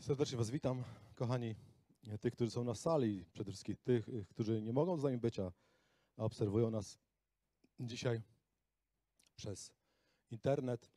Serdecznie 0.00 0.38
Was 0.38 0.50
witam, 0.50 0.84
kochani, 1.14 1.54
tych, 2.20 2.32
którzy 2.34 2.50
są 2.50 2.64
na 2.64 2.74
sali, 2.74 3.24
przede 3.32 3.50
wszystkim 3.50 3.76
tych, 3.76 4.08
którzy 4.28 4.62
nie 4.62 4.72
mogą 4.72 4.96
z 4.96 5.02
nami 5.02 5.18
być, 5.18 5.38
a 5.38 5.52
obserwują 6.16 6.70
nas 6.70 6.98
dzisiaj 7.80 8.22
przez 9.36 9.72
internet. 10.30 10.90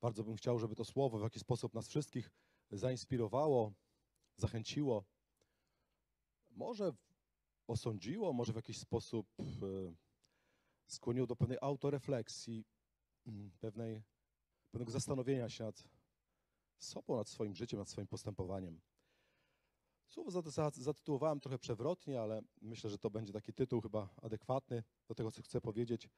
Bardzo 0.00 0.24
bym 0.24 0.36
chciał, 0.36 0.58
żeby 0.58 0.74
to 0.74 0.84
słowo 0.84 1.18
w 1.18 1.22
jakiś 1.22 1.42
sposób 1.42 1.74
nas 1.74 1.88
wszystkich 1.88 2.30
zainspirowało, 2.70 3.72
zachęciło, 4.36 5.04
może 6.50 6.92
osądziło, 7.66 8.32
może 8.32 8.52
w 8.52 8.56
jakiś 8.56 8.78
sposób 8.78 9.26
e, 9.40 9.44
skłoniło 10.86 11.26
do 11.26 11.36
pewnej 11.36 11.58
autorefleksji, 11.60 12.64
mm, 13.26 13.50
pewnej, 13.60 14.02
pewnego 14.72 14.92
zastanowienia 14.92 15.48
się 15.48 15.64
nad 15.64 15.84
sobą, 16.78 17.16
nad 17.16 17.28
swoim 17.28 17.54
życiem, 17.54 17.78
nad 17.78 17.88
swoim 17.88 18.06
postępowaniem. 18.06 18.80
Słowo 20.08 20.30
zat- 20.30 20.48
za- 20.50 20.70
zatytułowałem 20.70 21.40
trochę 21.40 21.58
przewrotnie, 21.58 22.20
ale 22.20 22.42
myślę, 22.62 22.90
że 22.90 22.98
to 22.98 23.10
będzie 23.10 23.32
taki 23.32 23.52
tytuł 23.52 23.80
chyba 23.80 24.08
adekwatny 24.22 24.82
do 25.08 25.14
tego, 25.14 25.30
co 25.30 25.42
chcę 25.42 25.60
powiedzieć. 25.60 26.08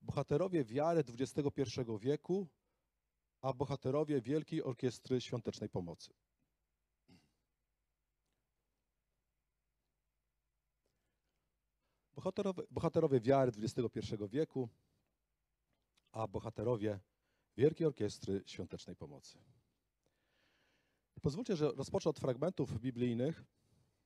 Bohaterowie 0.00 0.64
wiary 0.64 1.04
XXI 1.18 1.80
wieku, 2.00 2.48
a 3.40 3.52
bohaterowie 3.52 4.20
Wielkiej 4.20 4.62
Orkiestry 4.62 5.20
Świątecznej 5.20 5.68
Pomocy. 5.68 6.14
Bohaterowie, 12.14 12.62
bohaterowie 12.70 13.20
wiary 13.20 13.52
XXI 13.62 14.16
wieku, 14.28 14.68
a 16.12 16.26
bohaterowie 16.28 17.00
Wielkiej 17.56 17.86
Orkiestry 17.86 18.42
Świątecznej 18.46 18.96
Pomocy. 18.96 19.38
Pozwólcie, 21.22 21.56
że 21.56 21.72
rozpocznę 21.72 22.10
od 22.10 22.18
fragmentów 22.18 22.80
biblijnych. 22.80 23.44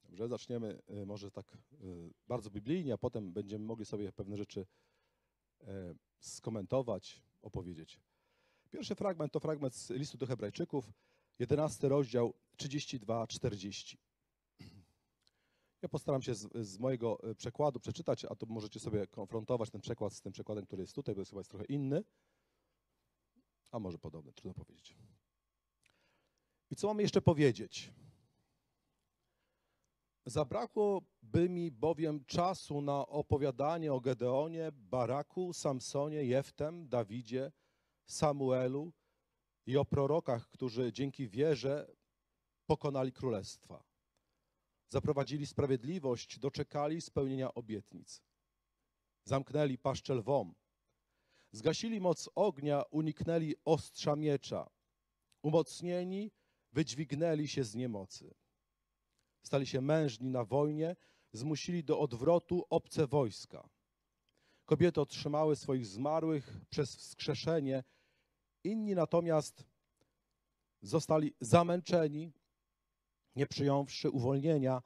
Dobrze, 0.05 0.29
zaczniemy 0.29 0.83
y, 0.91 1.07
może 1.07 1.31
tak 1.31 1.59
y, 1.73 2.11
bardzo 2.29 2.51
biblijnie, 2.51 2.95
a 2.95 2.98
potem 2.98 3.33
będziemy 3.33 3.65
mogli 3.65 3.84
sobie 3.84 4.12
pewne 4.12 4.37
rzeczy 4.37 4.67
e, 5.61 5.95
skomentować, 6.19 7.23
opowiedzieć. 7.42 8.01
Pierwszy 8.70 8.95
fragment 8.95 9.33
to 9.33 9.41
fragment 9.41 9.75
z 9.75 9.91
listu 9.91 10.19
do 10.19 10.27
Hebrajczyków, 10.27 10.92
11 11.39 11.89
rozdział 11.89 12.35
32-40. 12.57 13.97
Ja 15.83 15.89
postaram 15.89 16.23
się 16.23 16.35
z, 16.35 16.48
z 16.67 16.79
mojego 16.79 17.23
e, 17.23 17.35
przekładu 17.35 17.81
przeczytać, 17.81 18.25
a 18.25 18.35
to 18.35 18.47
możecie 18.47 18.81
sobie 18.81 19.07
konfrontować 19.07 19.70
ten 19.70 19.81
przekład 19.81 20.12
z 20.12 20.20
tym 20.20 20.33
przekładem, 20.33 20.67
który 20.67 20.83
jest 20.83 20.95
tutaj, 20.95 21.14
bo 21.14 21.20
jest 21.20 21.31
chyba 21.31 21.41
jest 21.41 21.51
trochę 21.51 21.64
inny, 21.64 22.05
a 23.71 23.79
może 23.79 23.99
podobny, 23.99 24.33
trudno 24.33 24.65
powiedzieć. 24.65 24.97
I 26.71 26.77
co 26.77 26.87
mamy 26.87 27.03
jeszcze 27.03 27.23
powiedzieć? 27.23 27.93
Zabrakłoby 30.27 31.49
mi 31.49 31.71
bowiem 31.71 32.25
czasu 32.25 32.81
na 32.81 33.07
opowiadanie 33.07 33.93
o 33.93 34.01
Gedeonie, 34.01 34.73
Baraku, 34.73 35.53
Samsonie, 35.53 36.25
Jeftem, 36.25 36.89
Dawidzie, 36.89 37.53
Samuelu 38.07 38.93
i 39.67 39.77
o 39.77 39.85
prorokach, 39.85 40.48
którzy 40.48 40.93
dzięki 40.93 41.29
wierze 41.29 41.97
pokonali 42.67 43.13
królestwa. 43.13 43.85
Zaprowadzili 44.89 45.47
sprawiedliwość, 45.47 46.39
doczekali 46.39 47.01
spełnienia 47.01 47.55
obietnic. 47.55 48.23
Zamknęli 49.25 49.79
paszczę 49.79 50.15
lwom. 50.15 50.55
Zgasili 51.53 52.01
moc 52.01 52.29
ognia, 52.34 52.83
uniknęli 52.91 53.55
ostrza 53.65 54.17
miecza. 54.17 54.70
Umocnieni 55.43 56.31
wydźwignęli 56.73 57.48
się 57.48 57.65
z 57.65 57.75
niemocy. 57.75 58.34
Stali 59.42 59.67
się 59.67 59.81
mężni 59.81 60.31
na 60.31 60.45
wojnie, 60.45 60.97
zmusili 61.33 61.85
do 61.85 62.01
odwrotu 62.01 62.64
obce 62.70 63.07
wojska. 63.07 63.69
Kobiety 64.67 65.01
otrzymały 65.01 65.57
swoich 65.57 65.86
zmarłych 65.86 66.61
przez 66.70 66.97
wskrzeszenie, 66.97 67.85
inni 68.64 68.95
natomiast 68.95 69.64
zostali 70.83 71.35
zamęczeni, 71.41 72.33
nie 73.36 73.47
przyjąwszy 73.47 74.11
uwolnienia, 74.11 74.83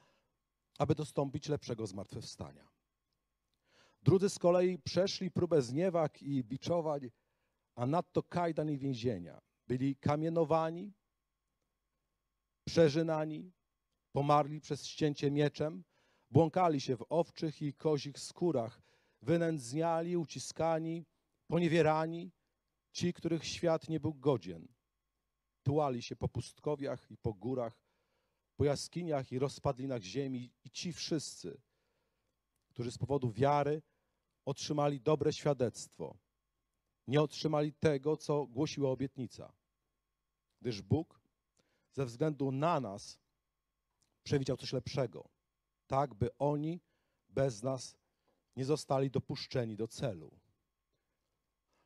aby 0.78 0.94
dostąpić 0.94 1.48
lepszego 1.48 1.86
zmartwychwstania. 1.86 2.73
Drudzy 4.04 4.30
z 4.30 4.38
kolei 4.38 4.78
przeszli 4.78 5.30
próbę 5.30 5.62
zniewag 5.62 6.22
i 6.22 6.44
biczowań, 6.44 7.10
a 7.74 7.86
nadto 7.86 8.22
kajdan 8.22 8.70
i 8.70 8.78
więzienia. 8.78 9.40
Byli 9.66 9.96
kamienowani, 9.96 10.92
przeżynani, 12.64 13.52
pomarli 14.12 14.60
przez 14.60 14.86
ścięcie 14.86 15.30
mieczem, 15.30 15.84
błąkali 16.30 16.80
się 16.80 16.96
w 16.96 17.04
owczych 17.08 17.62
i 17.62 17.74
kozich 17.74 18.18
skórach, 18.18 18.82
wynędzniali, 19.22 20.16
uciskani, 20.16 21.06
poniewierani, 21.46 22.32
ci, 22.92 23.12
których 23.12 23.44
świat 23.44 23.88
nie 23.88 24.00
był 24.00 24.14
godzien. 24.14 24.68
Tułali 25.62 26.02
się 26.02 26.16
po 26.16 26.28
pustkowiach 26.28 27.10
i 27.10 27.16
po 27.16 27.34
górach, 27.34 27.84
po 28.56 28.64
jaskiniach 28.64 29.32
i 29.32 29.38
rozpadlinach 29.38 30.02
ziemi 30.02 30.52
i 30.64 30.70
ci 30.70 30.92
wszyscy, 30.92 31.60
którzy 32.68 32.92
z 32.92 32.98
powodu 32.98 33.30
wiary 33.30 33.82
otrzymali 34.44 35.00
dobre 35.00 35.32
świadectwo, 35.32 36.16
nie 37.06 37.22
otrzymali 37.22 37.72
tego, 37.72 38.16
co 38.16 38.46
głosiła 38.46 38.90
obietnica, 38.90 39.52
gdyż 40.60 40.82
Bóg 40.82 41.20
ze 41.92 42.04
względu 42.04 42.52
na 42.52 42.80
nas 42.80 43.18
przewidział 44.22 44.56
coś 44.56 44.72
lepszego, 44.72 45.28
tak 45.86 46.14
by 46.14 46.38
oni 46.38 46.80
bez 47.28 47.62
nas 47.62 47.96
nie 48.56 48.64
zostali 48.64 49.10
dopuszczeni 49.10 49.76
do 49.76 49.88
celu. 49.88 50.30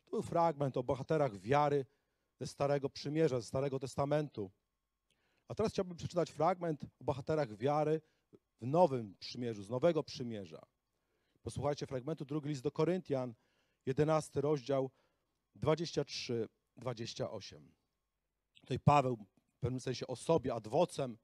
To 0.05 0.11
był 0.11 0.23
fragment 0.23 0.77
o 0.77 0.83
bohaterach 0.83 1.39
wiary 1.39 1.87
ze 2.41 2.47
Starego 2.47 2.91
Przymierza, 2.91 3.41
ze 3.41 3.47
Starego 3.47 3.79
Testamentu. 3.79 4.51
A 5.49 5.55
teraz 5.55 5.73
chciałbym 5.73 5.97
przeczytać 5.97 6.31
fragment 6.31 6.85
o 6.85 7.05
bohaterach 7.05 7.57
wiary 7.57 8.01
w 8.61 8.67
Nowym 8.67 9.17
Przymierzu, 9.19 9.63
z 9.63 9.71
Nowego 9.71 10.03
Przymierza. 10.03 10.67
Posłuchajcie 11.49 11.87
fragmentu, 11.87 12.25
drugi 12.25 12.49
list 12.49 12.63
do 12.63 12.71
Koryntian, 12.71 13.35
11 13.87 14.41
rozdział, 14.41 14.91
23-28. 15.57 16.49
Tutaj 18.61 18.81
Paweł 18.81 19.17
w 19.57 19.59
pewnym 19.61 19.81
sensie 19.81 20.07
o 20.07 20.17
sobie, 20.17 20.55
ad 20.55 20.69
vocem, 20.69 21.19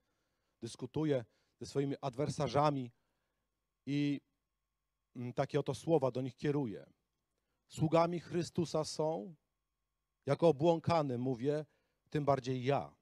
dyskutuje 0.60 1.24
ze 1.60 1.66
swoimi 1.66 1.94
adwersarzami 2.00 2.90
i 3.86 4.20
mm, 5.16 5.32
takie 5.32 5.60
oto 5.60 5.74
słowa 5.74 6.10
do 6.10 6.20
nich 6.20 6.36
kieruje. 6.36 6.86
Sługami 7.68 8.20
Chrystusa 8.20 8.84
są, 8.84 9.34
jako 10.26 10.48
obłąkany 10.48 11.18
mówię, 11.18 11.66
tym 12.10 12.24
bardziej 12.24 12.64
ja. 12.64 12.94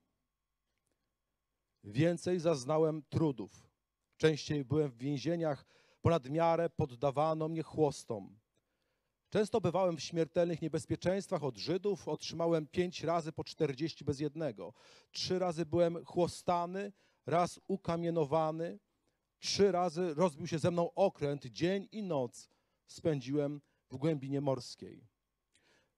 Więcej 1.85 2.41
zaznałem 2.41 3.03
trudów, 3.09 3.69
częściej 4.17 4.65
byłem 4.65 4.91
w 4.91 4.97
więzieniach, 4.97 5.65
ponad 6.03 6.31
miarę 6.31 6.71
poddawano 6.71 7.49
mnie 7.49 7.63
chłostom. 7.63 8.39
Często 9.31 9.61
bywałem 9.61 9.97
w 9.97 10.03
śmiertelnych 10.03 10.63
niebezpieczeństwach 10.63 11.45
od 11.45 11.57
Żydów, 11.57 12.09
otrzymałem 12.09 12.67
pięć 12.67 13.03
razy 13.03 13.33
po 13.33 13.45
czterdzieści 13.45 14.05
bez 14.05 14.21
jednego. 14.21 14.73
Trzy 15.11 15.39
razy 15.39 15.67
byłem 15.67 16.05
chłostany, 16.05 16.93
raz 17.27 17.61
ukamienowany, 17.69 18.79
trzy 19.39 19.73
razy 19.73 20.15
rozbił 20.15 20.47
się 20.47 20.59
ze 20.59 20.71
mną 20.71 20.95
okręt, 20.95 21.47
dzień 21.47 21.89
i 21.93 22.03
noc 22.03 22.49
spędziłem 22.87 23.61
w 23.91 23.97
głębinie 23.97 24.41
morskiej. 24.41 25.07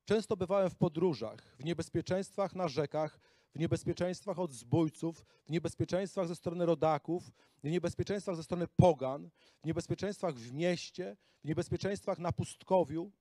Często 0.04 0.36
bywałem 0.36 0.70
w 0.70 0.76
podróżach, 0.76 1.56
w 1.58 1.64
niebezpieczeństwach 1.64 2.54
na 2.54 2.68
rzekach, 2.68 3.20
w 3.54 3.58
niebezpieczeństwach 3.58 4.38
od 4.38 4.52
zbójców, 4.52 5.24
w 5.44 5.50
niebezpieczeństwach 5.50 6.28
ze 6.28 6.36
strony 6.36 6.66
rodaków, 6.66 7.32
w 7.62 7.70
niebezpieczeństwach 7.70 8.36
ze 8.36 8.44
strony 8.44 8.66
pogan, 8.76 9.30
w 9.62 9.66
niebezpieczeństwach 9.66 10.34
w 10.34 10.52
mieście, 10.52 11.16
w 11.44 11.48
niebezpieczeństwach 11.48 12.18
na 12.18 12.32
pustkowiu, 12.32 13.12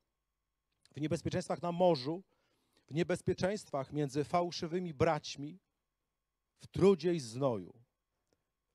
w 0.95 1.01
niebezpieczeństwach 1.01 1.61
na 1.61 1.71
morzu, 1.71 2.23
w 2.87 2.93
niebezpieczeństwach 2.93 3.93
między 3.93 4.23
fałszywymi 4.23 4.93
braćmi, 4.93 5.59
w 6.59 6.67
trudzie 6.67 7.13
i 7.13 7.19
znoju, 7.19 7.73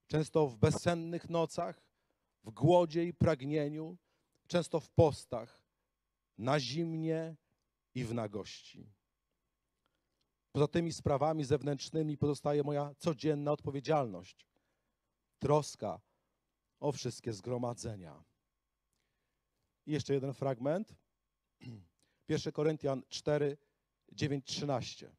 często 0.07 0.47
w 0.47 0.57
bezsennych 0.57 1.29
nocach, 1.31 1.83
w 2.45 2.51
głodzie 2.51 3.05
i 3.05 3.15
pragnieniu, 3.15 3.97
często 4.47 4.81
w 4.81 4.91
postach, 4.91 5.63
na 6.39 6.61
zimnie 6.61 7.37
i 7.95 8.05
w 8.05 8.15
nagości. 8.15 8.98
Poza 10.53 10.69
tymi 10.69 10.93
sprawami 10.93 11.45
zewnętrznymi 11.45 12.19
pozostaje 12.19 12.63
moja 12.63 12.95
codzienna 12.99 13.53
odpowiedzialność, 13.53 14.47
troska 15.39 16.01
o 16.81 16.93
wszystkie 16.93 17.33
zgromadzenia. 17.33 18.25
I 19.87 19.93
jeszcze 19.93 20.15
jeden 20.15 20.35
fragment. 20.35 20.95
1 22.29 22.53
Koryntian 22.53 23.03
4, 23.09 23.57
9:13. 24.13 25.11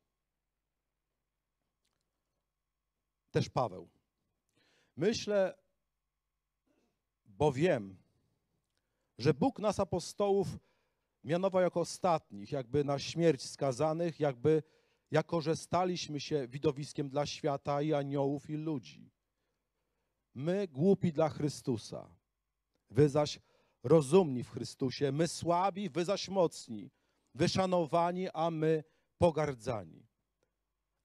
Też 3.31 3.49
Paweł. 3.49 3.89
Myślę, 4.95 5.57
bo 7.25 7.51
wiem, 7.51 7.97
że 9.17 9.33
Bóg 9.33 9.59
nas 9.59 9.79
apostołów 9.79 10.47
mianował 11.23 11.61
jako 11.61 11.79
ostatnich, 11.79 12.51
jakby 12.51 12.83
na 12.83 12.99
śmierć 12.99 13.43
skazanych, 13.43 14.19
jakby 14.19 14.63
jako 15.11 15.41
że 15.41 15.55
staliśmy 15.55 16.19
się 16.19 16.47
widowiskiem 16.47 17.09
dla 17.09 17.25
świata 17.25 17.81
i 17.81 17.93
aniołów 17.93 18.49
i 18.49 18.53
ludzi. 18.53 19.11
My 20.35 20.67
głupi 20.67 21.13
dla 21.13 21.29
Chrystusa, 21.29 22.15
wy 22.89 23.09
zaś 23.09 23.39
rozumni 23.83 24.43
w 24.43 24.49
Chrystusie, 24.49 25.11
my 25.11 25.27
słabi, 25.27 25.89
wy 25.89 26.05
zaś 26.05 26.29
mocni, 26.29 26.91
wyszanowani, 27.35 28.29
a 28.33 28.51
my 28.51 28.83
pogardzani. 29.17 30.07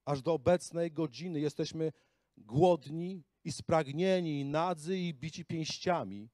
Aż 0.05 0.21
do 0.21 0.33
obecnej 0.33 0.91
godziny 0.91 1.39
jesteśmy 1.39 1.91
głodni 2.37 3.23
i 3.43 3.51
spragnieni, 3.51 4.39
i 4.39 4.45
nadzy, 4.45 4.97
i 4.97 5.13
bici 5.13 5.45
pięściami, 5.45 6.29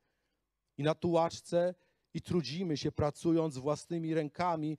i 0.77 0.83
na 0.83 0.95
tułaczce, 0.95 1.75
i 2.13 2.21
trudzimy 2.21 2.77
się, 2.77 2.91
pracując 2.91 3.57
własnymi 3.57 4.13
rękami, 4.13 4.77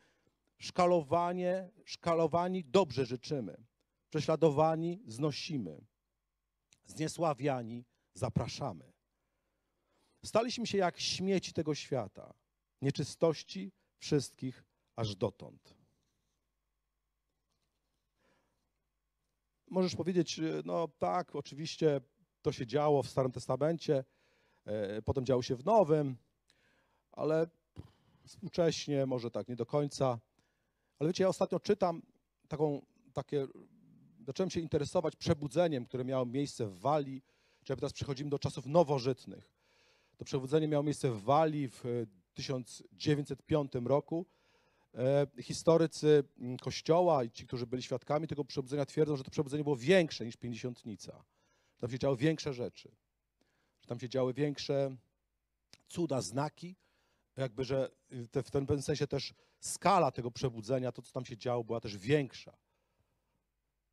szkalowanie, 0.62 1.70
szkalowani 1.84 2.64
dobrze 2.64 3.06
życzymy, 3.06 3.64
prześladowani 4.10 5.02
znosimy, 5.06 5.84
zniesławiani 6.86 7.84
zapraszamy. 8.14 8.92
Staliśmy 10.24 10.66
się 10.66 10.78
jak 10.78 11.00
śmieci 11.00 11.52
tego 11.52 11.74
świata, 11.74 12.34
nieczystości 12.82 13.72
wszystkich 13.98 14.64
aż 14.96 15.16
dotąd. 15.16 15.74
Możesz 19.70 19.96
powiedzieć, 19.96 20.40
no 20.64 20.88
tak, 20.88 21.36
oczywiście 21.36 22.00
to 22.42 22.52
się 22.52 22.66
działo 22.66 23.02
w 23.02 23.08
Starym 23.08 23.32
Testamencie, 23.32 24.04
e, 24.64 25.02
potem 25.02 25.26
działo 25.26 25.42
się 25.42 25.56
w 25.56 25.64
Nowym, 25.64 26.16
ale 27.12 27.46
współcześnie, 28.26 29.06
może 29.06 29.30
tak 29.30 29.48
nie 29.48 29.56
do 29.56 29.66
końca. 29.66 30.18
Ale 31.02 31.08
wiecie, 31.08 31.24
ja 31.24 31.28
ostatnio 31.28 31.60
czytam 31.60 32.02
taką, 32.48 32.82
takie, 33.12 33.46
zacząłem 34.26 34.50
się 34.50 34.60
interesować 34.60 35.16
przebudzeniem, 35.16 35.86
które 35.86 36.04
miało 36.04 36.26
miejsce 36.26 36.66
w 36.66 36.78
Walii, 36.78 37.22
czyli 37.64 37.76
teraz 37.76 37.92
przechodzimy 37.92 38.30
do 38.30 38.38
czasów 38.38 38.66
nowożytnych. 38.66 39.52
To 40.16 40.24
przebudzenie 40.24 40.68
miało 40.68 40.82
miejsce 40.82 41.10
w 41.10 41.22
Walii 41.22 41.68
w 41.68 41.84
1905 42.34 43.72
roku. 43.84 44.26
E, 44.94 45.26
historycy 45.42 46.24
Kościoła 46.60 47.24
i 47.24 47.30
ci, 47.30 47.46
którzy 47.46 47.66
byli 47.66 47.82
świadkami 47.82 48.28
tego 48.28 48.44
przebudzenia 48.44 48.86
twierdzą, 48.86 49.16
że 49.16 49.24
to 49.24 49.30
przebudzenie 49.30 49.64
było 49.64 49.76
większe 49.76 50.24
niż 50.24 50.36
pięćdziesiątnica. 50.36 51.24
Tam 51.78 51.90
się 51.90 51.98
działy 51.98 52.16
większe 52.16 52.54
rzeczy. 52.54 52.88
Że 53.80 53.86
tam 53.86 54.00
się 54.00 54.08
działy 54.08 54.34
większe 54.34 54.96
cuda, 55.88 56.20
znaki, 56.20 56.76
jakby, 57.36 57.64
że 57.64 57.90
te, 58.30 58.42
w 58.42 58.50
tym 58.50 58.82
sensie 58.82 59.06
też 59.06 59.34
skala 59.64 60.10
tego 60.10 60.30
przebudzenia, 60.30 60.92
to 60.92 61.02
co 61.02 61.12
tam 61.12 61.24
się 61.24 61.36
działo, 61.36 61.64
była 61.64 61.80
też 61.80 61.98
większa. 61.98 62.56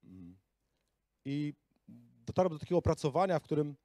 Mm. 0.03 0.37
I 1.25 1.53
dotarłem 2.25 2.53
do 2.53 2.59
takiego 2.59 2.77
opracowania, 2.77 3.39
w 3.39 3.43
którym 3.43 3.75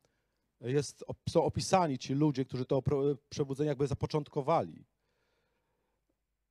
jest, 0.60 1.04
są 1.28 1.44
opisani 1.44 1.98
ci 1.98 2.14
ludzie, 2.14 2.44
którzy 2.44 2.66
to 2.66 2.82
przebudzenie 3.28 3.68
jakby 3.68 3.86
zapoczątkowali. 3.86 4.84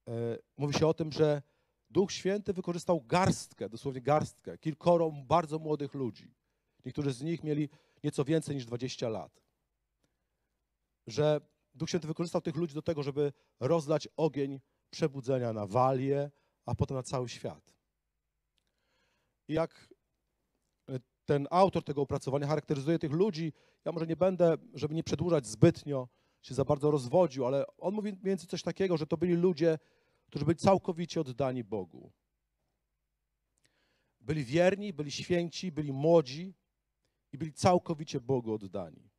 E, 0.08 0.38
mówi 0.58 0.74
się 0.74 0.88
o 0.88 0.94
tym, 0.94 1.12
że 1.12 1.42
Duch 1.90 2.12
Święty 2.12 2.54
wykorzystał 2.54 3.02
garstkę, 3.02 3.70
dosłownie 3.70 4.02
garstkę, 4.02 4.58
kilkoro 4.58 5.12
bardzo 5.12 5.60
młodych 5.60 5.94
ludzi. 5.94 6.36
Niektórzy 6.86 7.14
z 7.14 7.22
nich 7.22 7.44
mieli 7.44 7.70
nieco 8.04 8.26
więcej 8.26 8.56
niż 8.56 8.66
20 8.66 9.10
lat. 9.10 9.44
Że 11.08 11.42
Duch 11.74 11.90
Święty 11.90 12.08
wykorzystał 12.08 12.42
tych 12.42 12.56
ludzi 12.56 12.76
do 12.76 12.82
tego, 12.82 13.04
żeby 13.04 13.34
rozlać 13.60 14.08
ogień 14.18 14.60
przebudzenia 14.94 15.54
na 15.54 15.68
Walię, 15.68 16.32
a 16.66 16.76
potem 16.76 16.98
na 16.98 17.04
cały 17.04 17.30
świat. 17.30 17.76
I 19.48 19.54
jak 19.54 19.94
e, 20.90 21.00
ten 21.26 21.48
autor 21.52 21.84
tego 21.84 22.02
opracowania 22.02 22.48
charakteryzuje 22.48 23.00
tych 23.00 23.12
ludzi, 23.12 23.54
ja 23.86 23.92
może 23.92 24.08
nie 24.08 24.16
będę, 24.16 24.58
żeby 24.74 24.94
nie 24.94 25.04
przedłużać 25.04 25.48
zbytnio, 25.48 26.08
się 26.42 26.54
za 26.54 26.66
bardzo 26.66 26.92
rozwodził, 26.92 27.46
ale 27.46 27.66
on 27.78 27.94
mówi 27.94 28.12
mniej 28.12 28.24
więcej 28.24 28.48
coś 28.48 28.62
takiego, 28.64 28.98
że 28.98 29.08
to 29.08 29.18
byli 29.18 29.34
ludzie, 29.34 29.80
którzy 30.28 30.46
byli 30.46 30.58
całkowicie 30.58 31.22
oddani 31.22 31.64
Bogu. 31.64 32.12
Byli 34.20 34.44
wierni, 34.44 34.94
byli 34.94 35.12
święci, 35.12 35.72
byli 35.72 35.94
młodzi 35.94 36.54
i 37.32 37.38
byli 37.38 37.54
całkowicie 37.54 38.22
Bogu 38.22 38.54
oddani. 38.54 39.10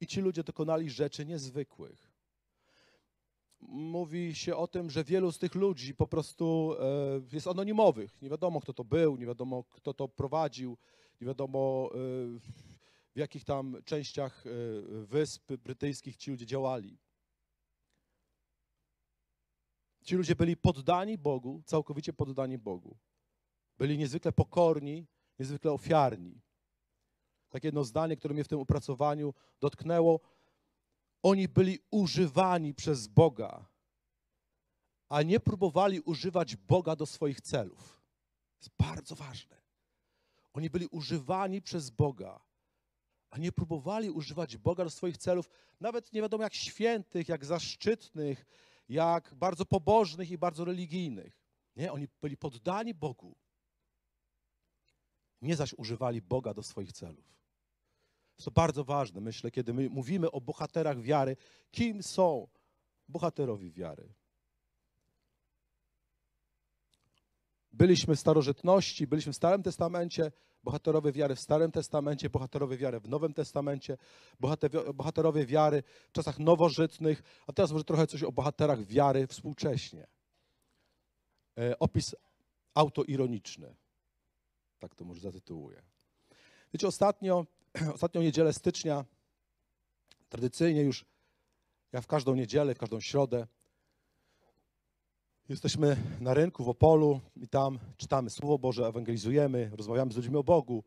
I 0.00 0.06
ci 0.06 0.20
ludzie 0.20 0.44
dokonali 0.44 0.90
rzeczy 0.90 1.26
niezwykłych. 1.26 2.05
Mówi 3.60 4.34
się 4.34 4.56
o 4.56 4.66
tym, 4.68 4.90
że 4.90 5.04
wielu 5.04 5.32
z 5.32 5.38
tych 5.38 5.54
ludzi 5.54 5.94
po 5.94 6.06
prostu 6.06 6.74
e, 6.80 7.20
jest 7.32 7.46
anonimowych. 7.46 8.22
Nie 8.22 8.30
wiadomo, 8.30 8.60
kto 8.60 8.72
to 8.72 8.84
był, 8.84 9.16
nie 9.16 9.26
wiadomo, 9.26 9.64
kto 9.64 9.94
to 9.94 10.08
prowadził, 10.08 10.76
nie 11.20 11.26
wiadomo, 11.26 11.90
e, 11.92 11.96
w 13.14 13.18
jakich 13.18 13.44
tam 13.44 13.76
częściach 13.84 14.44
e, 14.46 14.50
wysp 15.06 15.52
brytyjskich 15.52 16.16
ci 16.16 16.30
ludzie 16.30 16.46
działali. 16.46 16.98
Ci 20.02 20.16
ludzie 20.16 20.36
byli 20.36 20.56
poddani 20.56 21.18
Bogu, 21.18 21.62
całkowicie 21.64 22.12
poddani 22.12 22.58
Bogu. 22.58 22.96
Byli 23.78 23.98
niezwykle 23.98 24.32
pokorni, 24.32 25.06
niezwykle 25.38 25.72
ofiarni. 25.72 26.40
Takie 27.48 27.68
jedno 27.68 27.84
zdanie, 27.84 28.16
które 28.16 28.34
mnie 28.34 28.44
w 28.44 28.48
tym 28.48 28.60
opracowaniu 28.60 29.34
dotknęło. 29.60 30.20
Oni 31.26 31.48
byli 31.48 31.78
używani 31.90 32.74
przez 32.74 33.06
Boga, 33.06 33.66
a 35.08 35.22
nie 35.22 35.40
próbowali 35.40 36.00
używać 36.00 36.56
Boga 36.56 36.96
do 36.96 37.06
swoich 37.06 37.40
celów. 37.40 38.02
Jest 38.60 38.70
bardzo 38.78 39.14
ważne. 39.14 39.56
Oni 40.52 40.70
byli 40.70 40.86
używani 40.86 41.62
przez 41.62 41.90
Boga, 41.90 42.40
a 43.30 43.38
nie 43.38 43.52
próbowali 43.52 44.10
używać 44.10 44.56
Boga 44.56 44.84
do 44.84 44.90
swoich 44.90 45.18
celów, 45.18 45.50
nawet 45.80 46.12
nie 46.12 46.22
wiadomo 46.22 46.44
jak 46.44 46.54
świętych, 46.54 47.28
jak 47.28 47.44
zaszczytnych, 47.44 48.46
jak 48.88 49.34
bardzo 49.34 49.64
pobożnych 49.64 50.30
i 50.30 50.38
bardzo 50.38 50.64
religijnych. 50.64 51.40
Nie, 51.76 51.92
oni 51.92 52.08
byli 52.20 52.36
poddani 52.36 52.94
Bogu. 52.94 53.36
Nie 55.42 55.56
zaś 55.56 55.74
używali 55.74 56.22
Boga 56.22 56.54
do 56.54 56.62
swoich 56.62 56.92
celów. 56.92 57.36
To 58.44 58.50
bardzo 58.50 58.84
ważne, 58.84 59.20
myślę, 59.20 59.50
kiedy 59.50 59.74
my 59.74 59.90
mówimy 59.90 60.30
o 60.30 60.40
bohaterach 60.40 61.00
wiary. 61.00 61.36
Kim 61.70 62.02
są 62.02 62.48
bohaterowie 63.08 63.70
wiary? 63.70 64.08
Byliśmy 67.72 68.16
w 68.16 68.20
starożytności, 68.20 69.06
byliśmy 69.06 69.32
w 69.32 69.36
Starym 69.36 69.62
Testamencie, 69.62 70.32
bohaterowie 70.62 71.12
wiary 71.12 71.34
w 71.34 71.40
Starym 71.40 71.72
Testamencie, 71.72 72.30
bohaterowie 72.30 72.76
wiary 72.76 73.00
w 73.00 73.08
Nowym 73.08 73.34
Testamencie, 73.34 73.98
bohaterowie 74.94 75.46
wiary 75.46 75.82
w 76.08 76.12
czasach 76.12 76.38
nowożytnych, 76.38 77.22
a 77.46 77.52
teraz 77.52 77.72
może 77.72 77.84
trochę 77.84 78.06
coś 78.06 78.22
o 78.22 78.32
bohaterach 78.32 78.84
wiary 78.84 79.26
współcześnie. 79.26 80.06
E, 81.58 81.78
opis 81.78 82.16
autoironiczny, 82.74 83.76
tak 84.78 84.94
to 84.94 85.04
może 85.04 85.20
zatytułuję. 85.20 85.82
Wiecie, 86.72 86.86
ostatnio, 86.86 87.46
ostatnią 87.94 88.22
niedzielę 88.22 88.52
stycznia, 88.52 89.04
tradycyjnie 90.28 90.82
już, 90.82 91.04
ja 91.92 92.00
w 92.00 92.06
każdą 92.06 92.34
niedzielę, 92.34 92.74
w 92.74 92.78
każdą 92.78 93.00
środę, 93.00 93.46
Jesteśmy 95.48 95.96
na 96.20 96.34
rynku 96.34 96.64
w 96.64 96.68
Opolu 96.68 97.20
i 97.36 97.48
tam 97.48 97.78
czytamy 97.96 98.30
Słowo 98.30 98.58
Boże, 98.58 98.86
ewangelizujemy, 98.86 99.70
rozmawiamy 99.74 100.12
z 100.12 100.16
ludźmi 100.16 100.36
o 100.36 100.44
Bogu, 100.44 100.84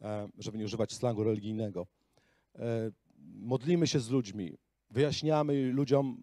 e, 0.00 0.28
żeby 0.38 0.58
nie 0.58 0.64
używać 0.64 0.92
slangu 0.92 1.24
religijnego. 1.24 1.86
E, 2.54 2.90
modlimy 3.34 3.86
się 3.86 4.00
z 4.00 4.10
ludźmi, 4.10 4.56
wyjaśniamy 4.90 5.72
ludziom 5.72 6.22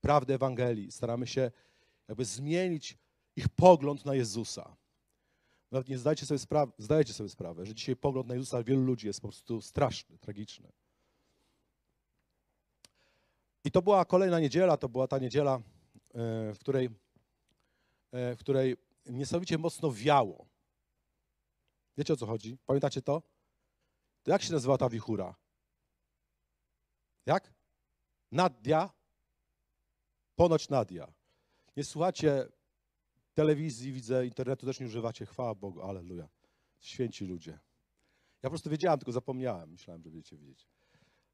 prawdę 0.00 0.34
Ewangelii, 0.34 0.92
staramy 0.92 1.26
się 1.26 1.50
jakby 2.08 2.24
zmienić 2.24 2.98
ich 3.36 3.48
pogląd 3.48 4.04
na 4.04 4.14
Jezusa. 4.14 4.76
Nawet 5.72 5.88
nie 5.88 5.98
zdajecie 5.98 6.26
sobie, 6.26 6.38
sprawy, 6.38 6.72
zdajecie 6.78 7.12
sobie 7.12 7.28
sprawę, 7.28 7.66
że 7.66 7.74
dzisiaj 7.74 7.96
pogląd 7.96 8.28
na 8.28 8.34
Jezusa 8.34 8.62
wielu 8.62 8.82
ludzi 8.82 9.06
jest 9.06 9.20
po 9.20 9.28
prostu 9.28 9.60
straszny, 9.60 10.18
tragiczny. 10.18 10.72
I 13.64 13.70
to 13.70 13.82
była 13.82 14.04
kolejna 14.04 14.40
niedziela, 14.40 14.76
to 14.76 14.88
była 14.88 15.08
ta 15.08 15.18
niedziela 15.18 15.62
E, 16.14 16.54
w 16.54 16.58
której, 16.58 16.90
e, 18.12 18.36
w 18.36 18.38
której 18.38 18.76
niesamowicie 19.06 19.58
mocno 19.58 19.92
wiało. 19.92 20.46
Wiecie 21.96 22.12
o 22.12 22.16
co 22.16 22.26
chodzi? 22.26 22.58
Pamiętacie 22.66 23.02
to? 23.02 23.22
To 24.22 24.30
jak 24.30 24.42
się 24.42 24.52
nazywa 24.52 24.78
ta 24.78 24.88
wichura? 24.88 25.34
Jak? 27.26 27.54
Nadia? 28.32 28.90
Ponoć 30.36 30.68
Nadia. 30.68 31.12
Nie 31.76 31.84
słuchacie 31.84 32.48
telewizji, 33.34 33.92
widzę, 33.92 34.26
internetu 34.26 34.66
też 34.66 34.80
nie 34.80 34.86
używacie, 34.86 35.26
chwała 35.26 35.54
Bogu, 35.54 35.82
aleluja. 35.82 36.28
Święci 36.80 37.24
ludzie. 37.24 37.50
Ja 38.42 38.48
po 38.48 38.50
prostu 38.50 38.70
wiedziałem, 38.70 38.98
tylko 38.98 39.12
zapomniałem, 39.12 39.70
myślałem, 39.70 40.02
że 40.02 40.10
będziecie 40.10 40.36
wiedzieć. 40.36 40.66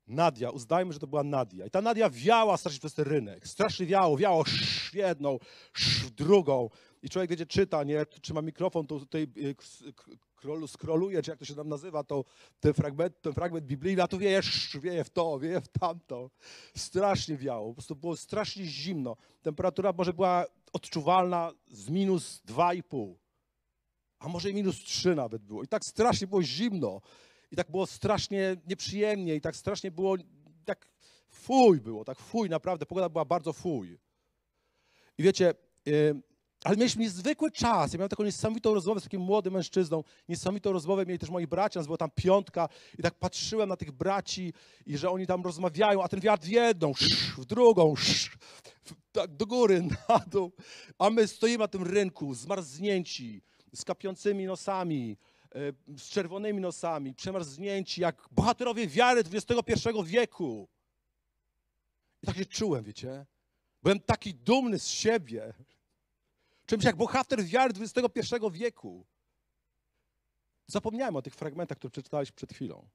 Nadia, 0.09 0.51
uznajmy, 0.51 0.93
że 0.93 0.99
to 0.99 1.07
była 1.07 1.23
Nadia. 1.23 1.67
I 1.67 1.71
ta 1.71 1.83
Nadia 1.83 2.11
wiała 2.11 2.57
strasznie 2.57 2.79
przez 2.79 2.95
ten 2.95 3.05
rynek. 3.05 3.49
Strasznie 3.49 3.87
wiało, 3.87 4.17
wiało 4.17 4.43
sz 4.47 4.95
jedną, 4.95 5.39
sz 5.75 6.11
drugą. 6.11 6.71
I 7.03 7.09
człowiek, 7.09 7.31
wiecie, 7.31 7.47
czyta, 7.47 7.85
nie? 7.85 8.07
Trzyma 8.07 8.43
mikrofon, 8.43 8.87
to 8.87 8.99
tutaj 8.99 9.27
y, 9.37 10.69
skroluje, 10.69 11.23
czy 11.23 11.31
jak 11.31 11.39
to 11.39 11.45
się 11.45 11.55
tam 11.55 11.69
nazywa, 11.69 12.05
to 12.05 12.25
ten 12.61 12.75
fragment, 12.75 13.21
ten 13.21 13.33
fragment 13.33 13.67
biblijny, 13.67 14.03
a 14.03 14.09
tu 14.09 14.19
wieje, 14.19 14.39
sz, 14.39 14.83
wieje 14.83 15.05
w 15.05 15.11
to, 15.11 15.39
wieje 15.39 15.61
w 15.61 15.69
tamto. 15.69 16.31
Strasznie 16.77 17.37
wiało, 17.37 17.69
po 17.69 17.75
prostu 17.75 17.97
było 17.97 18.17
strasznie 18.17 18.65
zimno. 18.65 19.17
Temperatura 19.43 19.93
może 19.93 20.13
była 20.13 20.47
odczuwalna 20.73 21.53
z 21.69 21.89
minus 21.89 22.43
2,5, 22.47 23.15
a 24.19 24.29
może 24.29 24.51
i 24.51 24.55
minus 24.55 24.77
3 24.77 25.15
nawet 25.15 25.43
było. 25.43 25.63
I 25.63 25.69
tak 25.69 25.85
strasznie 25.85 26.27
było 26.27 26.43
zimno. 26.43 27.01
I 27.51 27.57
tak 27.57 27.71
było 27.71 27.87
strasznie 27.87 28.57
nieprzyjemnie 28.67 29.35
i 29.35 29.41
tak 29.41 29.57
strasznie 29.57 29.91
było, 29.91 30.17
tak 30.65 30.89
fuj 31.29 31.81
było, 31.81 32.05
tak 32.05 32.19
fuj, 32.19 32.49
naprawdę, 32.49 32.87
pogoda 32.87 33.09
była 33.09 33.25
bardzo 33.25 33.53
fuj. 33.53 33.99
I 35.19 35.23
wiecie, 35.23 35.55
yy, 35.87 36.23
ale 36.65 36.77
mieliśmy 36.77 37.03
niezwykły 37.03 37.51
czas. 37.51 37.93
Ja 37.93 37.99
miałem 37.99 38.09
taką 38.09 38.25
niesamowitą 38.25 38.75
rozmowę 38.75 39.01
z 39.01 39.03
takim 39.03 39.21
młodym 39.21 39.53
mężczyzną. 39.55 40.05
Niesamowitą 40.29 40.73
rozmowę 40.73 41.07
mieli 41.07 41.19
też 41.19 41.31
moi 41.31 41.47
bracia, 41.47 41.81
nas 41.81 41.87
była 41.87 41.99
tam 41.99 42.11
piątka 42.15 42.69
i 42.99 43.03
tak 43.03 43.15
patrzyłem 43.15 43.69
na 43.69 43.77
tych 43.77 43.93
braci 43.93 44.53
i 44.87 44.99
że 44.99 45.11
oni 45.11 45.27
tam 45.27 45.43
rozmawiają, 45.43 46.03
a 46.03 46.09
ten 46.09 46.21
wiatr 46.21 46.47
w 46.47 46.49
jedną, 46.49 46.93
w 47.39 47.45
drugą, 47.45 47.95
w, 47.97 48.93
tak 49.19 49.37
do 49.37 49.47
góry, 49.47 49.83
na 50.09 50.19
dół. 50.19 50.53
A 50.99 51.11
my 51.11 51.29
stoimy 51.29 51.59
na 51.59 51.69
tym 51.69 51.83
rynku, 51.83 52.35
zmarznięci, 52.35 53.43
z 53.75 53.85
kapiącymi 53.85 54.47
nosami, 54.47 55.17
e, 55.55 55.99
z 55.99 56.09
czerwonymi 56.09 56.61
nosami, 56.61 57.15
przemarznięci 57.15 58.01
jak 58.01 58.29
bohaterowie 58.31 58.87
wiary 58.87 59.21
XXI 59.21 59.89
wieku. 60.05 60.69
I 62.23 62.27
tak 62.27 62.37
się 62.37 62.47
czułem, 62.47 62.85
wiecie. 62.85 63.27
Byłem 63.83 64.01
taki 64.01 64.35
dumny 64.35 64.79
z 64.79 64.87
siebie. 64.87 65.55
Czymś 66.67 66.85
jak 66.85 66.97
bohater 66.97 67.45
wiary 67.45 67.75
XXI 67.81 68.35
wieku. 68.53 69.07
Zapomniałem 70.67 71.17
o 71.17 71.23
tych 71.23 71.35
fragmentach, 71.35 71.79
które 71.79 71.91
przeczytałeś 71.91 72.33
przed 72.33 72.53
chwilą. 72.53 72.89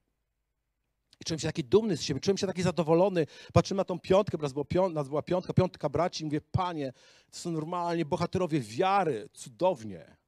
I 1.21 1.25
czułem 1.25 1.39
się 1.39 1.47
taki 1.47 1.63
dumny 1.63 1.97
z 1.97 2.01
siebie, 2.01 2.19
czułem 2.19 2.37
się 2.37 2.47
taki 2.47 2.63
zadowolony. 2.63 3.27
Patrzyłem 3.53 3.77
na 3.77 3.85
tą 3.85 3.99
piątkę, 3.99 4.37
nas, 4.37 4.53
było 4.53 4.89
nas 4.89 5.07
była 5.07 5.21
piątka, 5.21 5.53
piątka 5.53 5.89
braci 5.89 6.23
i 6.23 6.25
mówię, 6.25 6.41
panie, 6.51 6.93
to 7.31 7.37
są 7.37 7.51
normalnie 7.51 8.05
bohaterowie 8.05 8.59
wiary, 8.59 9.29
cudownie 9.33 10.23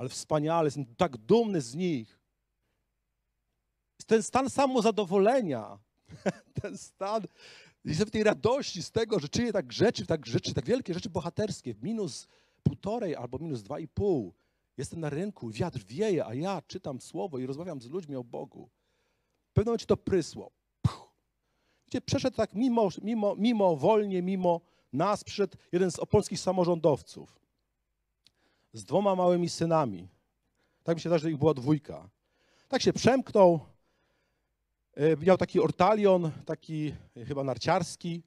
ale 0.00 0.08
wspaniale, 0.08 0.66
jestem 0.66 0.86
tak 0.96 1.16
dumny 1.16 1.60
z 1.60 1.74
nich. 1.74 2.20
Ten 4.06 4.22
stan 4.22 4.50
samozadowolenia, 4.50 5.78
ten 6.62 6.78
stan 6.78 7.22
tej 8.12 8.24
radości 8.24 8.82
z 8.82 8.90
tego, 8.90 9.18
że 9.18 9.28
czynię 9.28 9.52
tak 9.52 9.72
rzeczy, 9.72 10.06
tak 10.06 10.26
rzeczy, 10.26 10.54
tak 10.54 10.64
wielkie 10.64 10.94
rzeczy 10.94 11.10
bohaterskie, 11.10 11.74
minus 11.82 12.28
półtorej 12.62 13.16
albo 13.16 13.38
minus 13.38 13.62
dwa 13.62 13.78
i 13.78 13.88
pół. 13.88 14.34
Jestem 14.76 15.00
na 15.00 15.10
rynku, 15.10 15.50
wiatr 15.50 15.84
wieje, 15.84 16.26
a 16.26 16.34
ja 16.34 16.62
czytam 16.66 17.00
słowo 17.00 17.38
i 17.38 17.46
rozmawiam 17.46 17.80
z 17.80 17.86
ludźmi 17.86 18.16
o 18.16 18.24
Bogu. 18.24 18.70
Pewnym 19.60 19.70
momencie 19.70 19.86
to 19.86 19.96
prysło. 19.96 20.50
Puh. 20.82 21.08
Wiecie, 21.86 22.00
przeszedł 22.00 22.36
tak 22.36 22.54
mimo, 22.54 22.88
mimo, 23.02 23.36
mimo 23.36 23.76
wolnie, 23.76 24.22
mimo 24.22 24.60
nas, 24.92 25.24
przyszedł 25.24 25.56
jeden 25.72 25.90
z 25.90 25.98
opolskich 25.98 26.40
samorządowców 26.40 27.40
z 28.72 28.84
dwoma 28.84 29.14
małymi 29.14 29.48
synami. 29.48 30.08
Tak 30.84 30.96
mi 30.96 31.00
się 31.00 31.08
zdaje, 31.08 31.18
że 31.18 31.30
ich 31.30 31.36
była 31.36 31.54
dwójka. 31.54 32.10
Tak 32.68 32.82
się 32.82 32.92
przemknął. 32.92 33.60
E, 34.94 35.16
miał 35.16 35.36
taki 35.36 35.60
ortalion, 35.60 36.30
taki 36.46 36.94
e, 37.16 37.24
chyba 37.24 37.44
narciarski. 37.44 38.22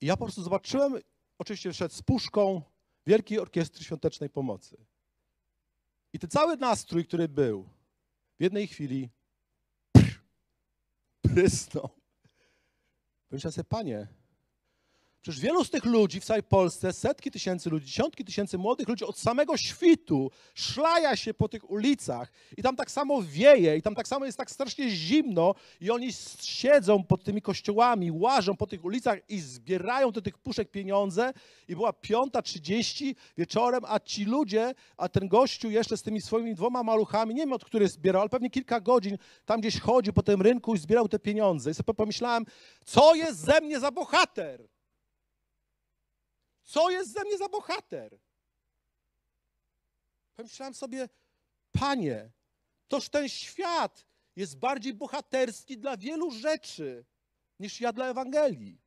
I 0.00 0.06
ja 0.06 0.16
po 0.16 0.24
prostu 0.24 0.42
zobaczyłem, 0.42 0.94
oczywiście 1.38 1.74
szedł 1.74 1.94
z 1.94 2.02
puszką 2.02 2.62
Wielkiej 3.06 3.38
Orkiestry 3.38 3.84
Świątecznej 3.84 4.30
Pomocy. 4.30 4.76
I 6.12 6.18
ten 6.18 6.30
cały 6.30 6.56
nastrój, 6.56 7.04
który 7.04 7.28
był, 7.28 7.68
w 8.38 8.42
jednej 8.42 8.66
chwili 8.66 9.08
prysnął. 11.34 11.88
Pomyślałem 13.28 13.52
sobie, 13.52 13.64
panie, 13.64 14.08
Przecież 15.22 15.40
wielu 15.40 15.64
z 15.64 15.70
tych 15.70 15.84
ludzi 15.84 16.20
w 16.20 16.24
całej 16.24 16.42
Polsce, 16.42 16.92
setki 16.92 17.30
tysięcy 17.30 17.70
ludzi, 17.70 17.86
dziesiątki 17.86 18.24
tysięcy 18.24 18.58
młodych 18.58 18.88
ludzi 18.88 19.04
od 19.04 19.18
samego 19.18 19.56
świtu 19.56 20.30
szlaja 20.54 21.16
się 21.16 21.34
po 21.34 21.48
tych 21.48 21.70
ulicach 21.70 22.32
i 22.56 22.62
tam 22.62 22.76
tak 22.76 22.90
samo 22.90 23.22
wieje 23.22 23.76
i 23.76 23.82
tam 23.82 23.94
tak 23.94 24.08
samo 24.08 24.26
jest 24.26 24.38
tak 24.38 24.50
strasznie 24.50 24.90
zimno 24.90 25.54
i 25.80 25.90
oni 25.90 26.12
siedzą 26.42 27.04
pod 27.04 27.24
tymi 27.24 27.42
kościołami, 27.42 28.10
łażą 28.10 28.56
po 28.56 28.66
tych 28.66 28.84
ulicach 28.84 29.18
i 29.28 29.40
zbierają 29.40 30.10
do 30.10 30.22
tych 30.22 30.38
puszek 30.38 30.70
pieniądze 30.70 31.32
i 31.68 31.76
była 31.76 31.92
piąta 31.92 32.42
trzydzieści 32.42 33.16
wieczorem, 33.36 33.82
a 33.88 34.00
ci 34.00 34.24
ludzie, 34.24 34.74
a 34.96 35.08
ten 35.08 35.28
gościu 35.28 35.70
jeszcze 35.70 35.96
z 35.96 36.02
tymi 36.02 36.20
swoimi 36.20 36.54
dwoma 36.54 36.82
maluchami, 36.82 37.34
nie 37.34 37.42
wiem 37.42 37.52
od 37.52 37.64
których 37.64 37.88
zbierał, 37.88 38.20
ale 38.20 38.28
pewnie 38.28 38.50
kilka 38.50 38.80
godzin 38.80 39.18
tam 39.44 39.60
gdzieś 39.60 39.80
chodził 39.80 40.12
po 40.12 40.22
tym 40.22 40.42
rynku 40.42 40.74
i 40.74 40.78
zbierał 40.78 41.08
te 41.08 41.18
pieniądze. 41.18 41.70
I 41.70 41.74
sobie 41.74 41.94
pomyślałem, 41.94 42.44
co 42.84 43.14
jest 43.14 43.38
ze 43.38 43.60
mnie 43.60 43.80
za 43.80 43.90
bohater? 43.90 44.79
Co 46.70 46.90
jest 46.90 47.12
ze 47.12 47.24
mnie 47.24 47.38
za 47.38 47.48
bohater? 47.48 48.18
Pomyślałem 50.36 50.74
sobie, 50.74 51.08
panie, 51.72 52.30
toż 52.88 53.08
ten 53.08 53.28
świat 53.28 54.06
jest 54.36 54.58
bardziej 54.58 54.94
bohaterski 54.94 55.78
dla 55.78 55.96
wielu 55.96 56.30
rzeczy 56.30 57.04
niż 57.58 57.80
ja 57.80 57.92
dla 57.92 58.06
Ewangelii. 58.06 58.80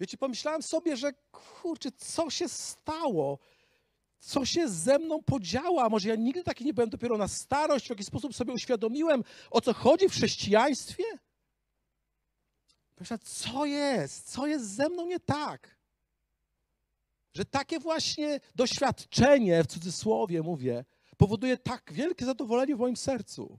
Wiecie, 0.00 0.18
pomyślałem 0.18 0.62
sobie, 0.62 0.96
że 0.96 1.12
kurczę, 1.30 1.92
co 1.92 2.30
się 2.30 2.48
stało? 2.48 3.38
Co 4.18 4.44
się 4.44 4.68
ze 4.68 4.98
mną 4.98 5.22
podziało? 5.22 5.82
A 5.82 5.88
może 5.88 6.08
ja 6.08 6.16
nigdy 6.16 6.42
taki 6.42 6.64
nie 6.64 6.74
byłem, 6.74 6.90
dopiero 6.90 7.18
na 7.18 7.28
starość 7.28 7.86
w 7.86 7.90
jakiś 7.90 8.06
sposób 8.06 8.34
sobie 8.34 8.52
uświadomiłem, 8.52 9.24
o 9.50 9.60
co 9.60 9.74
chodzi 9.74 10.08
w 10.08 10.12
chrześcijaństwie? 10.12 11.04
Myślę, 13.02 13.18
co 13.18 13.64
jest? 13.64 14.30
Co 14.30 14.46
jest 14.46 14.74
ze 14.74 14.88
mną 14.88 15.06
nie 15.06 15.20
tak? 15.20 15.76
Że 17.34 17.44
takie 17.44 17.78
właśnie 17.78 18.40
doświadczenie, 18.54 19.64
w 19.64 19.66
cudzysłowie 19.66 20.42
mówię, 20.42 20.84
powoduje 21.16 21.56
tak 21.58 21.92
wielkie 21.92 22.24
zadowolenie 22.24 22.76
w 22.76 22.78
moim 22.78 22.96
sercu. 22.96 23.58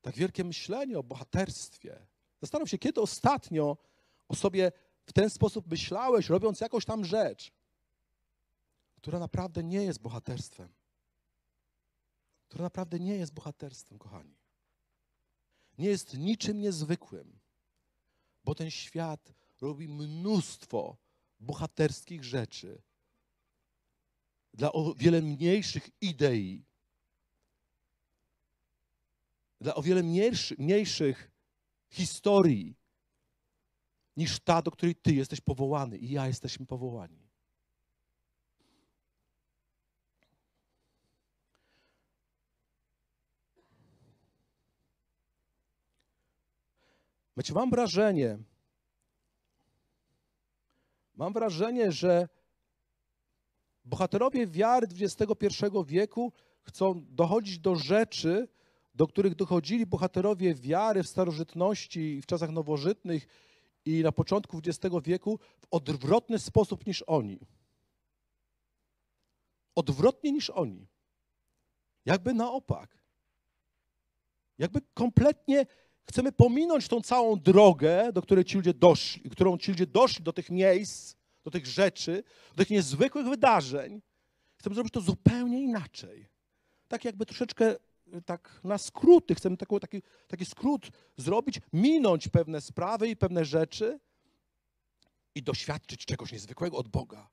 Tak 0.00 0.14
wielkie 0.14 0.44
myślenie 0.44 0.98
o 0.98 1.02
bohaterstwie. 1.02 2.06
Zastanów 2.40 2.70
się, 2.70 2.78
kiedy 2.78 3.00
ostatnio 3.00 3.76
o 4.28 4.34
sobie 4.34 4.72
w 5.06 5.12
ten 5.12 5.30
sposób 5.30 5.70
myślałeś, 5.70 6.28
robiąc 6.28 6.60
jakąś 6.60 6.84
tam 6.84 7.04
rzecz, 7.04 7.52
która 8.96 9.18
naprawdę 9.18 9.64
nie 9.64 9.82
jest 9.84 10.00
bohaterstwem. 10.00 10.72
Która 12.48 12.64
naprawdę 12.64 12.98
nie 12.98 13.16
jest 13.16 13.32
bohaterstwem, 13.32 13.98
kochani 13.98 14.37
nie 15.78 15.88
jest 15.88 16.18
niczym 16.18 16.60
niezwykłym, 16.60 17.38
bo 18.44 18.54
ten 18.54 18.70
świat 18.70 19.32
robi 19.60 19.88
mnóstwo 19.88 20.96
bohaterskich 21.40 22.24
rzeczy 22.24 22.82
dla 24.54 24.72
o 24.72 24.94
wiele 24.94 25.22
mniejszych 25.22 25.90
idei, 26.00 26.64
dla 29.60 29.74
o 29.74 29.82
wiele 29.82 30.02
mniejszych, 30.02 30.58
mniejszych 30.58 31.30
historii 31.90 32.76
niż 34.16 34.40
ta, 34.40 34.62
do 34.62 34.70
której 34.70 34.94
Ty 34.94 35.14
jesteś 35.14 35.40
powołany 35.40 35.98
i 35.98 36.10
ja 36.10 36.26
jesteśmy 36.26 36.66
powołani. 36.66 37.27
Mam 47.54 47.70
wrażenie, 47.70 48.38
mam 51.14 51.32
wrażenie, 51.32 51.92
że 51.92 52.28
bohaterowie 53.84 54.46
wiary 54.46 54.86
XXI 55.00 55.46
wieku 55.86 56.32
chcą 56.62 57.04
dochodzić 57.08 57.58
do 57.58 57.74
rzeczy, 57.74 58.48
do 58.94 59.06
których 59.06 59.34
dochodzili 59.34 59.86
bohaterowie 59.86 60.54
wiary 60.54 61.02
w 61.02 61.08
starożytności 61.08 62.00
i 62.00 62.22
w 62.22 62.26
czasach 62.26 62.50
nowożytnych 62.50 63.26
i 63.84 64.02
na 64.02 64.12
początku 64.12 64.58
XX 64.58 64.96
wieku 65.02 65.38
w 65.58 65.66
odwrotny 65.70 66.38
sposób 66.38 66.86
niż 66.86 67.04
oni. 67.06 67.40
Odwrotnie 69.74 70.32
niż 70.32 70.50
oni. 70.50 70.86
Jakby 72.04 72.34
na 72.34 72.52
opak. 72.52 72.98
Jakby 74.58 74.80
kompletnie 74.94 75.66
chcemy 76.08 76.32
pominąć 76.32 76.88
tą 76.88 77.00
całą 77.00 77.36
drogę, 77.36 78.12
do 78.12 78.22
której 78.22 78.44
ci 78.44 78.56
ludzie 78.56 78.74
doszli, 78.74 79.30
którą 79.30 79.58
ci 79.58 79.70
ludzie 79.70 79.86
doszli 79.86 80.24
do 80.24 80.32
tych 80.32 80.50
miejsc, 80.50 81.16
do 81.44 81.50
tych 81.50 81.66
rzeczy, 81.66 82.24
do 82.50 82.56
tych 82.56 82.70
niezwykłych 82.70 83.26
wydarzeń. 83.26 84.02
Chcemy 84.56 84.74
zrobić 84.74 84.92
to 84.92 85.00
zupełnie 85.00 85.62
inaczej. 85.62 86.28
Tak 86.88 87.04
jakby 87.04 87.26
troszeczkę 87.26 87.76
tak 88.24 88.60
na 88.64 88.78
skróty, 88.78 89.34
chcemy 89.34 89.56
taką, 89.56 89.80
taki, 89.80 90.02
taki 90.26 90.44
skrót 90.44 90.90
zrobić, 91.16 91.60
minąć 91.72 92.28
pewne 92.28 92.60
sprawy 92.60 93.08
i 93.08 93.16
pewne 93.16 93.44
rzeczy 93.44 94.00
i 95.34 95.42
doświadczyć 95.42 96.06
czegoś 96.06 96.32
niezwykłego 96.32 96.76
od 96.76 96.88
Boga. 96.88 97.28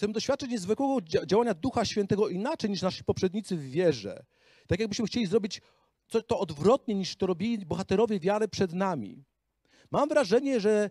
Chcemy 0.00 0.12
doświadczyć 0.12 0.50
niezwykłego 0.50 1.00
działania 1.26 1.54
Ducha 1.54 1.84
Świętego 1.84 2.28
inaczej 2.28 2.70
niż 2.70 2.82
nasi 2.82 3.04
poprzednicy 3.04 3.56
w 3.56 3.70
wierze. 3.70 4.24
Tak 4.66 4.80
jakbyśmy 4.80 5.06
chcieli 5.06 5.26
zrobić 5.26 5.60
to 6.26 6.38
odwrotnie 6.38 6.94
niż 6.94 7.16
to 7.16 7.26
robili 7.26 7.66
bohaterowie 7.66 8.20
wiary 8.20 8.48
przed 8.48 8.72
nami. 8.72 9.24
Mam 9.90 10.08
wrażenie, 10.08 10.60
że 10.60 10.90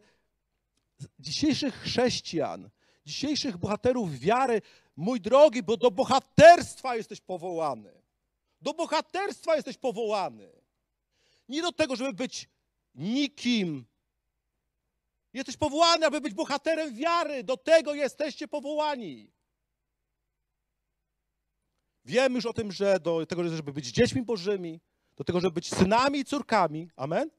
dzisiejszych 1.19 1.75
chrześcijan, 1.75 2.69
dzisiejszych 3.05 3.57
bohaterów 3.57 4.19
wiary, 4.19 4.61
mój 4.95 5.21
drogi, 5.21 5.63
bo 5.63 5.77
do 5.77 5.91
bohaterstwa 5.91 6.95
jesteś 6.95 7.21
powołany. 7.21 8.01
Do 8.61 8.73
bohaterstwa 8.73 9.55
jesteś 9.55 9.77
powołany. 9.77 10.49
Nie 11.47 11.61
do 11.61 11.71
tego, 11.71 11.95
żeby 11.95 12.13
być 12.13 12.49
nikim. 12.95 13.85
Jesteś 15.33 15.57
powołany, 15.57 16.05
aby 16.05 16.21
być 16.21 16.33
bohaterem 16.33 16.95
wiary. 16.95 17.43
Do 17.43 17.57
tego 17.57 17.93
jesteście 17.93 18.47
powołani. 18.47 19.31
Wiemy 22.05 22.35
już 22.35 22.45
o 22.45 22.53
tym, 22.53 22.71
że 22.71 22.99
do 22.99 23.25
tego, 23.25 23.49
żeby 23.49 23.73
być 23.73 23.87
dziećmi 23.87 24.21
Bożymi, 24.21 24.81
do 25.15 25.23
tego, 25.23 25.39
żeby 25.39 25.53
być 25.53 25.69
synami 25.69 26.19
i 26.19 26.25
córkami. 26.25 26.89
Amen? 26.95 27.29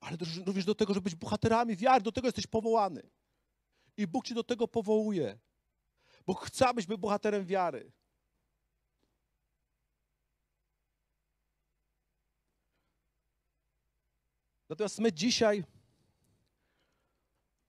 Ale 0.00 0.16
również 0.46 0.64
do 0.64 0.74
tego, 0.74 0.94
żeby 0.94 1.04
być 1.04 1.14
bohaterami 1.14 1.76
wiary. 1.76 2.02
Do 2.02 2.12
tego 2.12 2.28
jesteś 2.28 2.46
powołany. 2.46 3.10
I 3.96 4.06
Bóg 4.06 4.26
ci 4.26 4.34
do 4.34 4.44
tego 4.44 4.68
powołuje. 4.68 5.38
Bóg 6.26 6.40
chce, 6.40 6.68
abyś 6.68 6.86
był 6.86 6.98
bohaterem 6.98 7.44
wiary. 7.44 7.92
Natomiast 14.68 14.98
my 14.98 15.12
dzisiaj, 15.12 15.64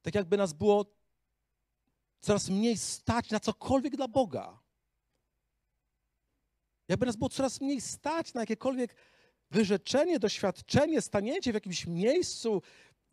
tak 0.06 0.16
jakby 0.16 0.38
nas 0.38 0.54
było 0.54 0.86
coraz 2.20 2.50
mniej 2.50 2.78
stać 2.78 3.30
na 3.30 3.40
cokolwiek 3.40 3.96
dla 3.96 4.08
Boga. 4.08 4.60
Jakby 6.88 7.06
nas 7.06 7.16
było 7.16 7.30
coraz 7.30 7.62
mniej 7.62 7.82
stać 7.82 8.34
na 8.34 8.42
jakiekolwiek 8.42 8.96
wyrzeczenie, 9.52 10.20
doświadczenie, 10.20 11.02
stanięcie 11.02 11.52
w 11.52 11.54
jakimś 11.54 11.88
miejscu, 11.88 12.62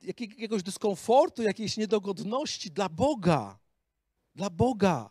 jakiegoś 0.00 0.62
dyskomfortu, 0.62 1.42
jakiejś 1.42 1.76
niedogodności 1.76 2.70
dla 2.70 2.88
Boga. 2.88 3.58
Dla 4.34 4.50
Boga. 4.50 5.10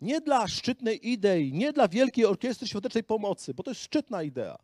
Nie 0.00 0.20
dla 0.20 0.48
szczytnej 0.48 1.08
idei, 1.08 1.52
nie 1.52 1.72
dla 1.72 1.88
wielkiej 1.88 2.24
orkiestry 2.24 2.68
świątecznej 2.68 3.04
pomocy, 3.04 3.54
bo 3.54 3.62
to 3.62 3.70
jest 3.70 3.82
szczytna 3.82 4.22
idea, 4.22 4.58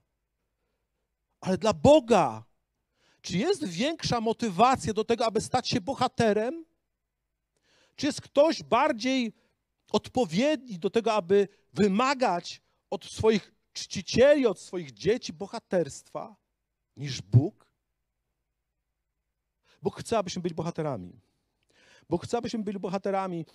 ale 1.40 1.58
dla 1.58 1.72
Boga. 1.72 2.47
Czy 3.22 3.38
jest 3.38 3.64
większa 3.64 4.20
motywacja 4.20 4.92
do 4.92 5.04
tego, 5.04 5.26
aby 5.26 5.40
stać 5.40 5.68
się 5.68 5.80
bohaterem? 5.80 6.64
Czy 7.96 8.06
jest 8.06 8.20
ktoś 8.20 8.62
bardziej 8.62 9.32
odpowiedni 9.92 10.78
do 10.78 10.90
tego, 10.90 11.12
aby 11.12 11.48
wymagać 11.72 12.62
od 12.90 13.04
swoich 13.04 13.54
czcicieli, 13.72 14.46
od 14.46 14.60
swoich 14.60 14.92
dzieci 14.92 15.32
bohaterstwa 15.32 16.36
niż 16.96 17.22
Bóg? 17.22 17.68
Bóg 19.82 20.00
chce, 20.00 20.18
abyśmy 20.18 20.42
byli 20.42 20.54
bohaterami. 20.54 21.20
Bóg 22.08 22.24
chce, 22.24 22.38
abyśmy 22.38 22.62
byli 22.62 22.78
bohaterami. 22.78 23.46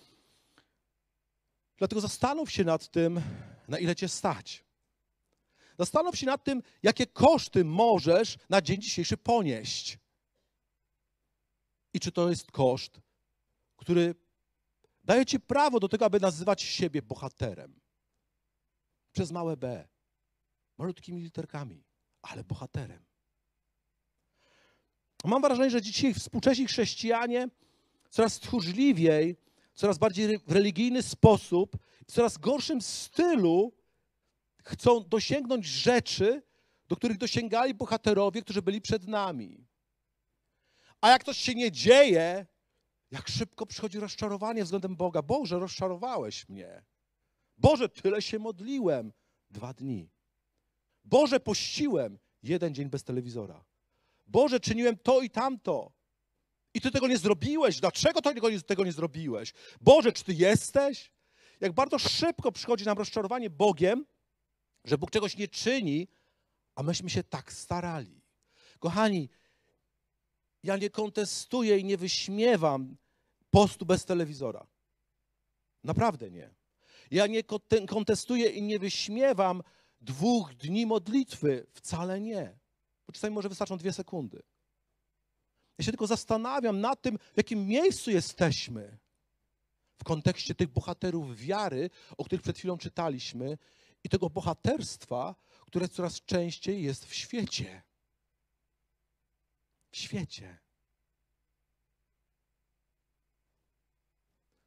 Dlatego 1.78 2.02
zastanów 2.02 2.52
się 2.52 2.64
nad 2.64 2.90
tym, 2.90 3.22
na 3.68 3.80
ile 3.80 3.96
cię 3.96 4.10
stać. 4.10 4.64
Zastanów 5.80 6.18
się 6.18 6.26
nad 6.26 6.44
tym, 6.44 6.64
jakie 6.84 7.08
koszty 7.08 7.66
możesz 7.66 8.38
na 8.50 8.62
dzień 8.62 8.82
dzisiejszy 8.82 9.18
ponieść. 9.18 9.98
I 11.94 12.00
czy 12.00 12.12
to 12.12 12.30
jest 12.30 12.52
koszt, 12.52 13.02
który 13.78 14.16
daje 15.04 15.26
ci 15.26 15.40
prawo 15.40 15.80
do 15.80 15.90
tego, 15.90 16.06
aby 16.06 16.20
nazywać 16.20 16.62
siebie 16.62 17.02
bohaterem. 17.02 17.80
Przez 19.12 19.32
małe 19.32 19.58
B, 19.58 19.88
malutkimi 20.78 21.22
literkami, 21.22 21.84
ale 22.22 22.44
bohaterem. 22.44 23.06
Mam 25.24 25.42
wrażenie, 25.42 25.70
że 25.70 25.82
dzisiaj 25.82 26.14
współcześni 26.14 26.68
chrześcijanie 26.68 27.48
coraz 28.10 28.40
tchórzliwiej, 28.40 29.38
coraz 29.74 29.98
bardziej 29.98 30.38
w 30.38 30.52
religijny 30.52 31.04
sposób, 31.04 31.78
w 32.08 32.12
coraz 32.12 32.38
gorszym 32.38 32.82
stylu 32.82 33.74
chcą 34.64 35.04
dosięgnąć 35.04 35.66
rzeczy, 35.66 36.42
do 36.88 36.96
których 36.96 37.18
dosięgali 37.18 37.74
bohaterowie, 37.74 38.42
którzy 38.42 38.62
byli 38.62 38.82
przed 38.82 39.08
nami. 39.08 39.68
A 41.02 41.10
jak 41.10 41.24
coś 41.24 41.38
się 41.38 41.56
nie 41.56 41.72
dzieje, 41.72 42.46
jak 43.12 43.28
szybko 43.28 43.66
przychodzi 43.66 44.00
rozczarowanie 44.00 44.64
względem 44.64 44.96
Boga. 44.96 45.22
Boże, 45.22 45.60
rozczarowałeś 45.60 46.50
mnie. 46.50 46.84
Boże, 47.58 47.90
tyle 47.90 48.22
się 48.22 48.40
modliłem. 48.40 49.14
Dwa 49.50 49.74
dni. 49.74 50.10
Boże, 51.04 51.40
pościłem. 51.40 52.20
Jeden 52.44 52.76
dzień 52.76 52.90
bez 52.90 53.04
telewizora. 53.04 53.66
Boże, 54.26 54.60
czyniłem 54.60 54.98
to 54.98 55.22
i 55.22 55.30
tamto. 55.30 55.92
I 56.74 56.82
ty 56.82 56.92
tego 56.92 57.08
nie 57.08 57.18
zrobiłeś. 57.18 57.80
Dlaczego 57.80 58.22
tego 58.22 58.50
nie, 58.50 58.62
tego 58.62 58.86
nie 58.86 58.92
zrobiłeś? 58.92 59.54
Boże, 59.82 60.12
czy 60.12 60.24
ty 60.24 60.34
jesteś? 60.34 61.12
Jak 61.60 61.74
bardzo 61.74 62.00
szybko 62.00 62.52
przychodzi 62.52 62.86
nam 62.86 62.98
rozczarowanie 62.98 63.50
Bogiem, 63.50 64.06
że 64.86 64.98
Bóg 64.98 65.12
czegoś 65.12 65.38
nie 65.38 65.48
czyni, 65.48 66.08
a 66.76 66.84
myśmy 66.84 67.10
się 67.10 67.24
tak 67.24 67.54
starali. 67.54 68.22
Kochani, 68.80 69.30
ja 70.64 70.78
nie 70.78 70.90
kontestuję 70.90 71.78
i 71.78 71.86
nie 71.86 71.98
wyśmiewam 71.98 72.98
postu 73.52 73.86
bez 73.86 74.06
telewizora. 74.06 74.68
Naprawdę 75.84 76.32
nie. 76.32 76.50
Ja 77.12 77.28
nie 77.28 77.44
kontestuję 77.88 78.50
i 78.50 78.62
nie 78.62 78.80
wyśmiewam 78.80 79.64
dwóch 80.02 80.54
dni 80.54 80.86
modlitwy. 80.86 81.68
Wcale 81.74 82.20
nie. 82.22 82.60
Bo 83.08 83.14
czasami 83.14 83.36
może 83.36 83.50
wystarczą 83.50 83.78
dwie 83.78 83.94
sekundy. 83.94 84.44
Ja 85.78 85.86
się 85.86 85.92
tylko 85.92 86.08
zastanawiam 86.08 86.82
nad 86.82 87.02
tym, 87.02 87.18
w 87.18 87.38
jakim 87.38 87.68
miejscu 87.68 88.12
jesteśmy 88.12 88.98
w 89.98 90.04
kontekście 90.04 90.56
tych 90.56 90.70
bohaterów 90.70 91.38
wiary, 91.38 91.90
o 92.18 92.26
których 92.26 92.42
przed 92.42 92.58
chwilą 92.58 92.78
czytaliśmy, 92.78 93.58
i 94.04 94.10
tego 94.10 94.30
bohaterstwa, 94.30 95.36
które 95.66 95.90
coraz 95.90 96.22
częściej 96.22 96.84
jest 96.84 97.06
w 97.06 97.14
świecie. 97.14 97.82
W 99.92 99.98
świecie. 99.98 100.60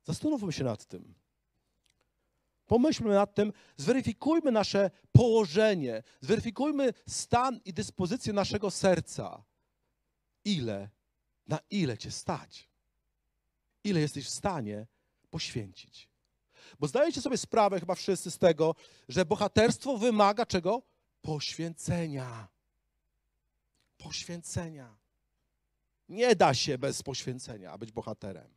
Zastanówmy 0.05 0.53
się 0.53 0.65
nad 0.65 0.87
tym. 0.87 1.15
Pomyślmy 2.67 3.15
nad 3.15 3.35
tym, 3.35 3.53
zweryfikujmy 3.77 4.53
nasze 4.53 4.91
położenie, 5.13 6.03
zweryfikujmy 6.21 6.93
stan 7.09 7.61
i 7.65 7.73
dyspozycję 7.73 8.33
naszego 8.33 8.71
serca. 8.71 9.45
Ile, 10.45 10.91
na 11.47 11.59
ile 11.71 11.99
cię 11.99 12.11
stać? 12.11 12.69
Ile 13.85 14.01
jesteś 14.01 14.27
w 14.27 14.31
stanie 14.31 14.87
poświęcić? 15.31 16.09
Bo 16.81 16.87
zdajecie 16.87 17.21
sobie 17.21 17.39
sprawę 17.39 17.81
chyba 17.81 17.95
wszyscy 17.95 18.31
z 18.31 18.39
tego, 18.39 18.75
że 19.09 19.25
bohaterstwo 19.25 19.99
wymaga 19.99 20.47
czego? 20.47 20.83
Poświęcenia. 21.23 22.49
Poświęcenia. 23.99 24.97
Nie 26.09 26.37
da 26.37 26.55
się 26.55 26.79
bez 26.79 27.03
poświęcenia 27.03 27.79
być 27.79 27.93
bohaterem. 27.93 28.55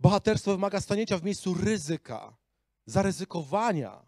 Bohaterstwo 0.00 0.50
wymaga 0.50 0.80
stanięcia 0.80 1.18
w 1.18 1.22
miejscu 1.22 1.54
ryzyka, 1.54 2.36
zaryzykowania 2.86 4.06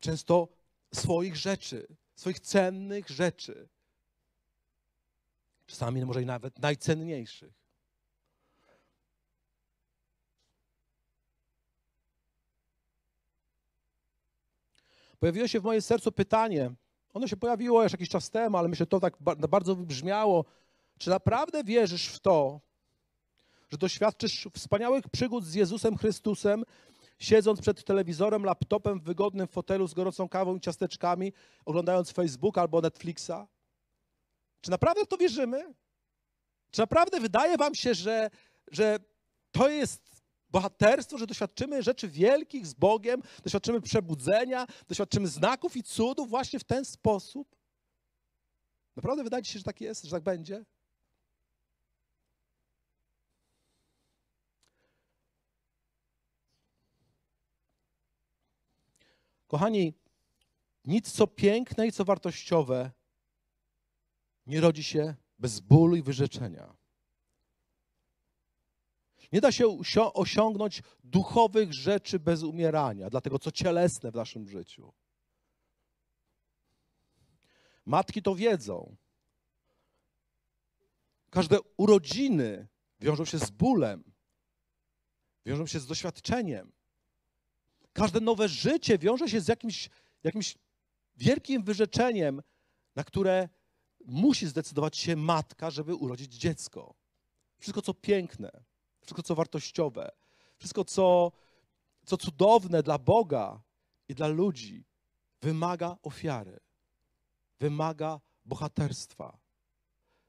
często 0.00 0.48
swoich 0.94 1.36
rzeczy, 1.36 1.96
swoich 2.14 2.40
cennych 2.40 3.08
rzeczy. 3.08 3.68
Czasami 5.66 6.04
może 6.04 6.22
i 6.22 6.26
nawet 6.26 6.58
najcenniejszych. 6.58 7.59
Pojawiło 15.20 15.48
się 15.48 15.60
w 15.60 15.64
moim 15.64 15.82
sercu 15.82 16.12
pytanie, 16.12 16.70
ono 17.14 17.26
się 17.26 17.36
pojawiło 17.36 17.82
już 17.82 17.92
jakiś 17.92 18.08
czas 18.08 18.30
temu, 18.30 18.56
ale 18.56 18.68
myślę, 18.68 18.82
że 18.82 18.86
to 18.86 19.00
tak 19.00 19.16
bardzo 19.48 19.76
wybrzmiało. 19.76 20.44
Czy 20.98 21.10
naprawdę 21.10 21.64
wierzysz 21.64 22.08
w 22.08 22.20
to, 22.20 22.60
że 23.70 23.78
doświadczysz 23.78 24.48
wspaniałych 24.54 25.08
przygód 25.08 25.44
z 25.44 25.54
Jezusem 25.54 25.96
Chrystusem 25.96 26.64
siedząc 27.18 27.60
przed 27.60 27.84
telewizorem, 27.84 28.44
laptopem 28.44 29.00
w 29.00 29.04
wygodnym 29.04 29.46
fotelu 29.46 29.88
z 29.88 29.94
gorącą 29.94 30.28
kawą 30.28 30.56
i 30.56 30.60
ciasteczkami, 30.60 31.32
oglądając 31.64 32.10
Facebook 32.10 32.58
albo 32.58 32.80
Netflixa? 32.80 33.46
Czy 34.60 34.70
naprawdę 34.70 35.04
w 35.04 35.08
to 35.08 35.16
wierzymy? 35.16 35.74
Czy 36.70 36.80
naprawdę 36.80 37.20
wydaje 37.20 37.56
wam 37.56 37.74
się, 37.74 37.94
że, 37.94 38.30
że 38.72 38.98
to 39.52 39.68
jest 39.68 40.19
bohaterstwo, 40.50 41.18
że 41.18 41.26
doświadczymy 41.26 41.82
rzeczy 41.82 42.08
wielkich 42.08 42.66
z 42.66 42.74
Bogiem, 42.74 43.22
doświadczymy 43.42 43.80
przebudzenia, 43.80 44.66
doświadczymy 44.88 45.28
znaków 45.28 45.76
i 45.76 45.82
cudów 45.82 46.30
właśnie 46.30 46.58
w 46.58 46.64
ten 46.64 46.84
sposób? 46.84 47.56
Naprawdę 48.96 49.24
wydaje 49.24 49.42
ci 49.42 49.52
się, 49.52 49.58
że 49.58 49.64
tak 49.64 49.80
jest, 49.80 50.04
że 50.04 50.10
tak 50.10 50.22
będzie? 50.22 50.64
Kochani, 59.46 59.94
nic 60.84 61.12
co 61.12 61.26
piękne 61.26 61.86
i 61.86 61.92
co 61.92 62.04
wartościowe 62.04 62.90
nie 64.46 64.60
rodzi 64.60 64.84
się 64.84 65.14
bez 65.38 65.60
bólu 65.60 65.96
i 65.96 66.02
wyrzeczenia. 66.02 66.79
Nie 69.32 69.40
da 69.40 69.52
się 69.52 69.78
osiągnąć 70.14 70.82
duchowych 71.04 71.72
rzeczy 71.72 72.18
bez 72.18 72.42
umierania, 72.42 73.10
dlatego 73.10 73.38
co 73.38 73.52
cielesne 73.52 74.10
w 74.10 74.14
naszym 74.14 74.48
życiu. 74.48 74.92
Matki 77.86 78.22
to 78.22 78.34
wiedzą. 78.34 78.96
Każde 81.30 81.58
urodziny 81.76 82.68
wiążą 83.00 83.24
się 83.24 83.38
z 83.38 83.50
bólem, 83.50 84.04
wiążą 85.46 85.66
się 85.66 85.80
z 85.80 85.86
doświadczeniem. 85.86 86.72
Każde 87.92 88.20
nowe 88.20 88.48
życie 88.48 88.98
wiąże 88.98 89.28
się 89.28 89.40
z 89.40 89.48
jakimś, 89.48 89.90
jakimś 90.24 90.58
wielkim 91.16 91.62
wyrzeczeniem, 91.62 92.42
na 92.96 93.04
które 93.04 93.48
musi 94.06 94.46
zdecydować 94.46 94.96
się 94.96 95.16
matka, 95.16 95.70
żeby 95.70 95.94
urodzić 95.94 96.34
dziecko. 96.34 96.94
Wszystko, 97.58 97.82
co 97.82 97.94
piękne, 97.94 98.50
wszystko, 99.00 99.22
co 99.22 99.34
wartościowe, 99.34 100.10
wszystko, 100.58 100.84
co, 100.84 101.32
co 102.04 102.16
cudowne 102.16 102.82
dla 102.82 102.98
Boga 102.98 103.60
i 104.08 104.14
dla 104.14 104.26
ludzi, 104.28 104.84
wymaga 105.42 105.96
ofiary, 106.02 106.60
wymaga 107.58 108.20
bohaterstwa, 108.44 109.38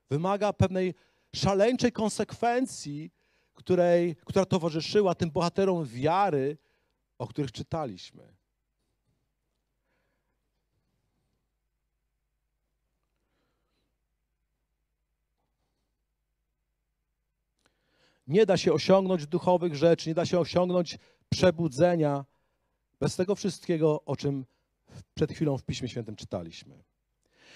wymaga 0.09 0.53
pewnej 0.53 0.93
szaleńczej 1.35 1.91
konsekwencji, 1.91 3.11
której, 3.53 4.15
która 4.25 4.45
towarzyszyła 4.45 5.15
tym 5.15 5.31
bohaterom 5.31 5.85
wiary, 5.85 6.57
o 7.17 7.27
których 7.27 7.51
czytaliśmy. 7.51 8.40
Nie 18.27 18.45
da 18.45 18.57
się 18.57 18.73
osiągnąć 18.73 19.27
duchowych 19.27 19.75
rzeczy, 19.75 20.09
nie 20.09 20.15
da 20.15 20.25
się 20.25 20.39
osiągnąć 20.39 20.97
przebudzenia 21.29 22.25
bez 22.99 23.15
tego 23.15 23.35
wszystkiego, 23.35 24.03
o 24.05 24.15
czym 24.15 24.45
przed 25.13 25.31
chwilą 25.31 25.57
w 25.57 25.63
Piśmie 25.63 25.89
Świętym 25.89 26.15
czytaliśmy. 26.15 26.83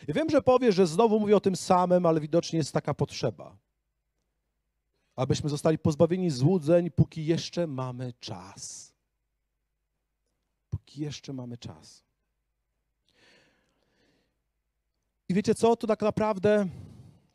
Ja 0.08 0.14
wiem, 0.14 0.30
że 0.30 0.42
powie, 0.42 0.72
że 0.72 0.88
znowu 0.88 1.20
mówię 1.20 1.38
o 1.38 1.40
tym 1.40 1.56
samym, 1.56 2.06
ale 2.06 2.22
widocznie 2.22 2.58
jest 2.58 2.72
taka 2.72 2.94
potrzeba, 2.94 3.58
abyśmy 5.16 5.50
zostali 5.50 5.78
pozbawieni 5.78 6.30
złudzeń, 6.30 6.92
póki 6.92 7.26
jeszcze 7.26 7.68
mamy 7.68 8.14
czas. 8.20 8.94
Póki 10.70 11.02
jeszcze 11.02 11.34
mamy 11.34 11.58
czas. 11.58 12.04
I 15.30 15.34
wiecie 15.34 15.56
co? 15.56 15.76
To 15.76 15.88
tak 15.88 16.02
naprawdę 16.02 16.68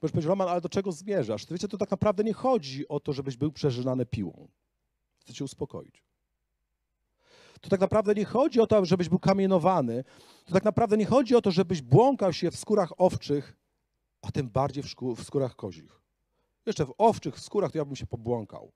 Możesz 0.03 0.13
powiedzieć, 0.13 0.29
Roman, 0.29 0.49
ale 0.49 0.61
do 0.61 0.69
czego 0.69 0.93
zmierzasz? 0.93 1.47
To 1.47 1.55
wiecie, 1.55 1.69
to 1.69 1.79
tak 1.79 1.91
naprawdę 1.91 2.25
nie 2.25 2.33
chodzi 2.33 2.89
o 2.89 3.01
to, 3.01 3.13
żebyś 3.13 3.37
był 3.37 3.53
przeżynany 3.53 4.07
piłą. 4.07 4.49
Chcę 5.21 5.35
cię 5.35 5.45
uspokoić. 5.45 6.05
To 7.61 7.71
tak 7.71 7.81
naprawdę 7.81 8.15
nie 8.15 8.25
chodzi 8.25 8.61
o 8.61 8.67
to, 8.67 8.85
żebyś 8.85 9.09
był 9.09 9.19
kamienowany. 9.19 10.05
To 10.45 10.53
tak 10.53 10.65
naprawdę 10.65 10.97
nie 10.97 11.07
chodzi 11.07 11.37
o 11.37 11.43
to, 11.43 11.51
żebyś 11.51 11.83
błąkał 11.83 12.33
się 12.33 12.51
w 12.51 12.57
skórach 12.57 12.93
owczych, 13.01 13.57
a 14.23 14.33
tym 14.33 14.51
bardziej 14.51 14.83
w, 14.83 14.89
szkół, 14.89 15.15
w 15.15 15.25
skórach 15.25 15.57
kozich. 15.57 16.01
Jeszcze 16.67 16.87
w 16.87 16.95
owczych 16.99 17.41
skórach 17.41 17.73
to 17.73 17.79
ja 17.79 17.85
bym 17.85 17.97
się 17.97 18.07
pobłąkał. 18.07 18.73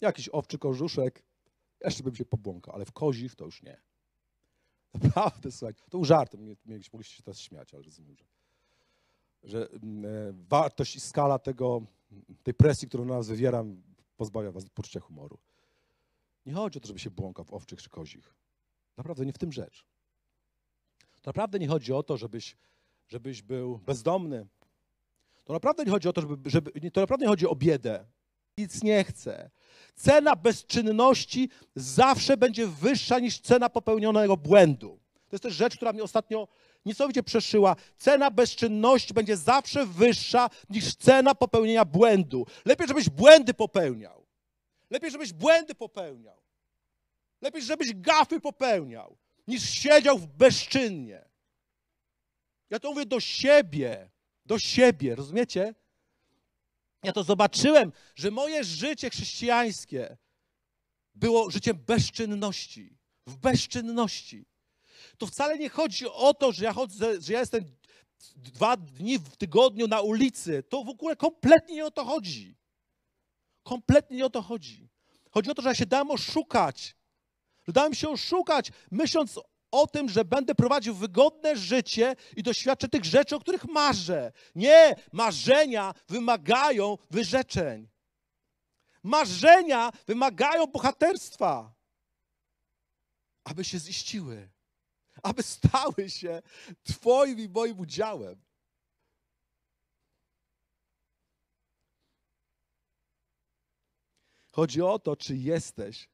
Jakiś 0.00 0.28
owczy 0.28 0.58
kożuszek, 0.58 1.24
jeszcze 1.84 2.02
bym 2.02 2.14
się 2.14 2.24
pobłąkał, 2.24 2.74
ale 2.74 2.84
w 2.84 2.92
kozich 2.92 3.34
to 3.34 3.44
już 3.44 3.62
nie. 3.62 3.80
Naprawdę, 4.94 5.52
słuchaj, 5.52 5.74
to 5.74 5.90
był 5.90 6.04
żart, 6.04 6.36
mogliście 6.92 7.16
się 7.16 7.22
teraz 7.22 7.40
śmiać, 7.40 7.74
ale 7.74 7.82
rozumiem, 7.82 8.16
że 8.16 8.24
że 9.44 9.68
mm, 9.70 10.04
e, 10.04 10.08
wartość 10.48 10.96
i 10.96 11.00
skala 11.00 11.38
tego, 11.38 11.82
tej 12.42 12.54
presji, 12.54 12.88
którą 12.88 13.04
na 13.04 13.14
nas 13.14 13.28
wywiera, 13.28 13.64
pozbawia 14.16 14.52
was 14.52 14.64
poczucia 14.74 15.00
humoru. 15.00 15.38
Nie 16.46 16.52
chodzi 16.52 16.78
o 16.78 16.80
to, 16.80 16.88
żeby 16.88 16.98
się 16.98 17.10
błąkał 17.10 17.44
w 17.44 17.52
owczych 17.52 17.82
czy 17.82 17.90
kozich. 17.90 18.34
Naprawdę 18.96 19.26
nie 19.26 19.32
w 19.32 19.38
tym 19.38 19.52
rzecz. 19.52 19.84
Naprawdę 21.26 21.58
nie 21.58 21.68
chodzi 21.68 21.92
o 21.92 22.02
to, 22.02 22.16
żebyś, 22.16 22.56
żebyś 23.08 23.42
był 23.42 23.78
bezdomny. 23.78 24.46
To 25.44 25.52
naprawdę 25.52 25.84
nie 25.84 25.90
chodzi 25.90 26.08
o 26.08 26.12
to, 26.12 26.20
żeby, 26.20 26.50
żeby, 26.50 26.90
to 26.90 27.00
naprawdę 27.00 27.24
nie 27.24 27.30
chodzi 27.30 27.46
o 27.46 27.54
biedę. 27.54 28.06
Nic 28.58 28.82
nie 28.82 29.04
chcę. 29.04 29.50
Cena 29.94 30.36
bezczynności 30.36 31.48
zawsze 31.76 32.36
będzie 32.36 32.66
wyższa 32.66 33.18
niż 33.18 33.40
cena 33.40 33.68
popełnionego 33.68 34.36
błędu. 34.36 35.00
To 35.28 35.36
jest 35.36 35.42
też 35.42 35.54
rzecz, 35.54 35.76
która 35.76 35.92
mnie 35.92 36.02
ostatnio 36.02 36.48
niesamowicie 36.84 37.22
przeszyła. 37.22 37.76
Cena 37.96 38.30
bezczynności 38.30 39.14
będzie 39.14 39.36
zawsze 39.36 39.86
wyższa 39.86 40.50
niż 40.70 40.94
cena 40.96 41.34
popełnienia 41.34 41.84
błędu. 41.84 42.46
Lepiej, 42.64 42.88
żebyś 42.88 43.10
błędy 43.10 43.54
popełniał. 43.54 44.26
Lepiej, 44.90 45.10
żebyś 45.10 45.32
błędy 45.32 45.74
popełniał. 45.74 46.42
Lepiej, 47.40 47.62
żebyś 47.62 47.94
gafy 47.94 48.40
popełniał, 48.40 49.16
niż 49.46 49.70
siedział 49.70 50.18
w 50.18 50.26
bezczynnie. 50.26 51.24
Ja 52.70 52.78
to 52.78 52.90
mówię 52.90 53.06
do 53.06 53.20
siebie, 53.20 54.10
do 54.46 54.58
siebie, 54.58 55.14
rozumiecie? 55.14 55.74
Ja 57.02 57.12
to 57.12 57.22
zobaczyłem, 57.22 57.92
że 58.14 58.30
moje 58.30 58.64
życie 58.64 59.10
chrześcijańskie 59.10 60.16
było 61.14 61.50
życiem 61.50 61.76
bezczynności, 61.86 62.98
w 63.26 63.36
bezczynności 63.36 64.46
to 65.18 65.26
wcale 65.26 65.58
nie 65.58 65.68
chodzi 65.68 66.08
o 66.08 66.34
to, 66.34 66.52
że 66.52 66.64
ja, 66.64 66.72
chodzę, 66.72 67.20
że 67.20 67.32
ja 67.32 67.40
jestem 67.40 67.64
dwa 68.36 68.76
dni 68.76 69.18
w 69.18 69.36
tygodniu 69.36 69.86
na 69.86 70.00
ulicy. 70.00 70.62
To 70.62 70.84
w 70.84 70.88
ogóle 70.88 71.16
kompletnie 71.16 71.74
nie 71.74 71.86
o 71.86 71.90
to 71.90 72.04
chodzi. 72.04 72.56
Kompletnie 73.62 74.16
nie 74.16 74.26
o 74.26 74.30
to 74.30 74.42
chodzi. 74.42 74.88
Chodzi 75.30 75.50
o 75.50 75.54
to, 75.54 75.62
że 75.62 75.68
ja 75.68 75.74
się 75.74 75.86
dałem 75.86 76.10
oszukać. 76.10 76.96
Dałem 77.68 77.94
się 77.94 78.08
oszukać, 78.08 78.70
myśląc 78.90 79.40
o 79.70 79.86
tym, 79.86 80.08
że 80.08 80.24
będę 80.24 80.54
prowadził 80.54 80.94
wygodne 80.94 81.56
życie 81.56 82.16
i 82.36 82.42
doświadczę 82.42 82.88
tych 82.88 83.04
rzeczy, 83.04 83.36
o 83.36 83.40
których 83.40 83.64
marzę. 83.64 84.32
Nie, 84.54 84.96
marzenia 85.12 85.94
wymagają 86.08 86.98
wyrzeczeń. 87.10 87.88
Marzenia 89.02 89.90
wymagają 90.06 90.66
bohaterstwa, 90.66 91.74
aby 93.44 93.64
się 93.64 93.78
ziściły 93.78 94.53
aby 95.24 95.42
stały 95.42 96.10
się 96.10 96.42
Twoim 96.84 97.38
i 97.38 97.48
moim 97.48 97.80
udziałem. 97.80 98.36
Chodzi 104.52 104.82
o 104.82 104.98
to, 104.98 105.16
czy 105.16 105.36
jesteś, 105.36 106.08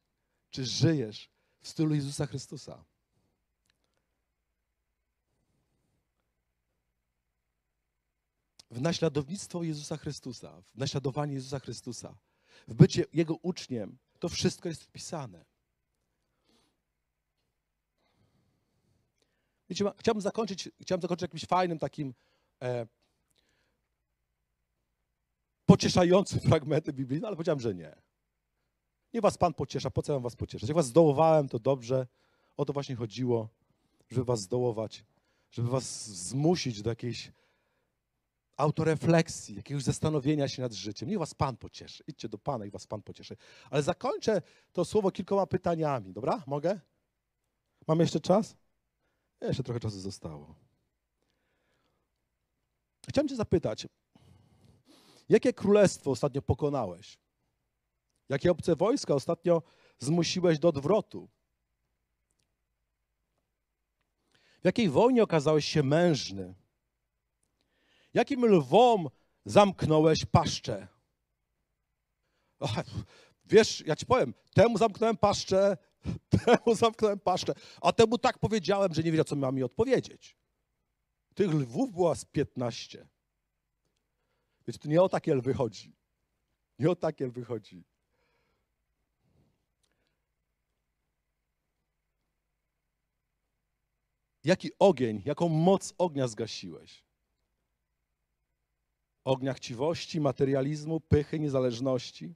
czy 0.49 0.65
żyjesz 0.65 1.29
w 1.61 1.67
stylu 1.67 1.95
Jezusa 1.95 2.25
Chrystusa. 2.25 2.83
W 8.71 8.81
naśladownictwo 8.81 9.63
Jezusa 9.63 9.97
Chrystusa, 9.97 10.61
w 10.61 10.77
naśladowanie 10.77 11.33
Jezusa 11.33 11.59
Chrystusa, 11.59 12.17
w 12.67 12.73
bycie 12.73 13.05
Jego 13.13 13.35
uczniem, 13.35 13.97
to 14.19 14.29
wszystko 14.29 14.69
jest 14.69 14.83
wpisane. 14.83 15.50
Wiecie, 19.71 19.85
chciałbym 19.97 20.21
zakończyć, 20.21 20.69
chciałbym 20.81 21.01
zakończyć 21.01 21.21
jakimś 21.21 21.45
fajnym 21.45 21.79
takim 21.79 22.13
e, 22.61 22.87
pocieszającym 25.65 26.39
fragmentem 26.49 26.95
biblijnym, 26.95 27.25
ale 27.25 27.35
powiedziałem, 27.35 27.59
że 27.59 27.75
nie. 27.75 27.95
Nie 29.13 29.21
was 29.21 29.37
Pan 29.37 29.53
pociesza, 29.53 29.91
po 29.91 30.01
co 30.01 30.13
mam 30.13 30.21
was 30.21 30.35
pocieszać? 30.35 30.69
Jak 30.69 30.75
was 30.75 30.85
zdołowałem, 30.85 31.49
to 31.49 31.59
dobrze. 31.59 32.07
O 32.57 32.65
to 32.65 32.73
właśnie 32.73 32.95
chodziło, 32.95 33.49
żeby 34.09 34.25
was 34.25 34.41
zdołować, 34.41 35.05
żeby 35.51 35.69
was 35.69 36.09
zmusić 36.09 36.81
do 36.81 36.89
jakiejś 36.89 37.31
autorefleksji, 38.57 39.55
jakiegoś 39.55 39.83
zastanowienia 39.83 40.47
się 40.47 40.61
nad 40.61 40.73
życiem. 40.73 41.09
Niech 41.09 41.19
was 41.19 41.33
Pan 41.33 41.57
pocieszy. 41.57 42.03
Idźcie 42.07 42.29
do 42.29 42.37
Pana 42.37 42.65
i 42.65 42.71
was 42.71 42.87
Pan 42.87 43.01
pocieszy. 43.01 43.37
Ale 43.69 43.83
zakończę 43.83 44.41
to 44.73 44.85
słowo 44.85 45.11
kilkoma 45.11 45.47
pytaniami, 45.47 46.13
dobra? 46.13 46.43
Mogę? 46.47 46.79
Mam 47.87 47.99
jeszcze 47.99 48.19
czas? 48.19 48.60
Jeszcze 49.41 49.63
trochę 49.63 49.79
czasu 49.79 49.99
zostało. 49.99 50.55
Chciałem 53.09 53.27
Cię 53.27 53.35
zapytać, 53.35 53.87
jakie 55.29 55.53
królestwo 55.53 56.11
ostatnio 56.11 56.41
pokonałeś? 56.41 57.17
Jakie 58.29 58.51
obce 58.51 58.75
wojska 58.75 59.13
ostatnio 59.13 59.61
zmusiłeś 59.99 60.59
do 60.59 60.69
odwrotu? 60.69 61.29
W 64.61 64.65
jakiej 64.65 64.89
wojnie 64.89 65.23
okazałeś 65.23 65.65
się 65.65 65.83
mężny? 65.83 66.55
Jakim 68.13 68.45
lwom 68.45 69.09
zamknąłeś 69.45 70.25
paszczę? 70.25 70.87
wiesz, 73.45 73.83
ja 73.85 73.95
ci 73.95 74.05
powiem, 74.05 74.33
temu 74.53 74.77
zamknąłem 74.77 75.17
paszczę, 75.17 75.77
temu 76.45 76.75
zamknąłem 76.75 77.19
paszczę, 77.19 77.53
a 77.81 77.91
temu 77.91 78.17
tak 78.17 78.39
powiedziałem, 78.39 78.93
że 78.93 79.03
nie 79.03 79.11
wiedział, 79.11 79.25
co 79.25 79.35
miał 79.35 79.53
mi 79.53 79.63
odpowiedzieć. 79.63 80.37
Tych 81.33 81.53
lwów 81.53 81.91
było 81.91 82.15
z 82.15 82.25
15. 82.25 83.07
Więc 84.67 84.79
tu 84.79 84.89
nie 84.89 85.01
o 85.01 85.09
takie 85.09 85.35
lwy 85.35 85.53
chodzi. 85.53 85.95
Nie 86.79 86.89
o 86.89 86.95
takie 86.95 87.27
lwy 87.27 87.43
chodzi. 87.43 87.83
Jaki 94.43 94.69
ogień, 94.79 95.21
jaką 95.25 95.49
moc 95.49 95.93
ognia 95.97 96.27
zgasiłeś? 96.27 97.03
Ognia 99.23 99.53
chciwości, 99.53 100.21
materializmu, 100.21 100.99
pychy, 100.99 101.39
niezależności. 101.39 102.35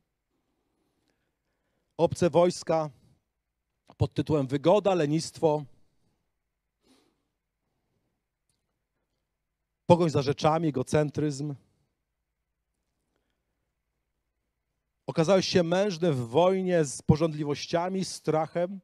Obce 1.98 2.30
wojska 2.30 2.90
pod 3.98 4.14
tytułem 4.14 4.48
wygoda, 4.48 4.94
lenistwo, 4.94 5.64
pogoń 9.86 10.10
za 10.10 10.22
rzeczami, 10.22 10.68
egocentryzm. 10.68 11.56
Okazałeś 15.08 15.48
się 15.48 15.64
mężny 15.64 16.14
w 16.14 16.28
wojnie 16.28 16.86
z 16.86 17.02
porządliwościami, 17.02 18.06
strachem, 18.06 18.80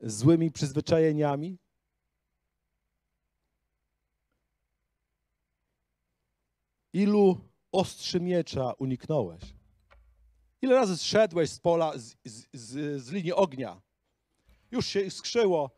złymi 0.00 0.50
przyzwyczajeniami. 0.50 1.58
Ilu 6.92 7.40
ostrzy 7.72 8.20
miecza 8.20 8.72
uniknąłeś? 8.72 9.42
Ile 10.62 10.74
razy 10.74 10.96
zszedłeś 10.96 11.50
z 11.50 11.58
pola, 11.58 11.98
z, 11.98 12.16
z, 12.24 12.46
z, 12.52 13.02
z 13.02 13.10
linii 13.10 13.32
ognia? 13.32 13.80
Już 14.70 14.86
się 14.86 15.10
skrzyło 15.10 15.70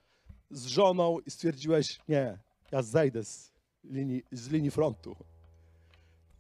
z 0.51 0.67
żoną 0.67 1.19
i 1.21 1.31
stwierdziłeś, 1.31 2.01
nie, 2.09 2.39
ja 2.73 2.83
zejdę 2.83 3.25
z 3.25 3.53
linii, 3.85 4.23
z 4.33 4.49
linii 4.49 4.71
frontu. 4.71 5.17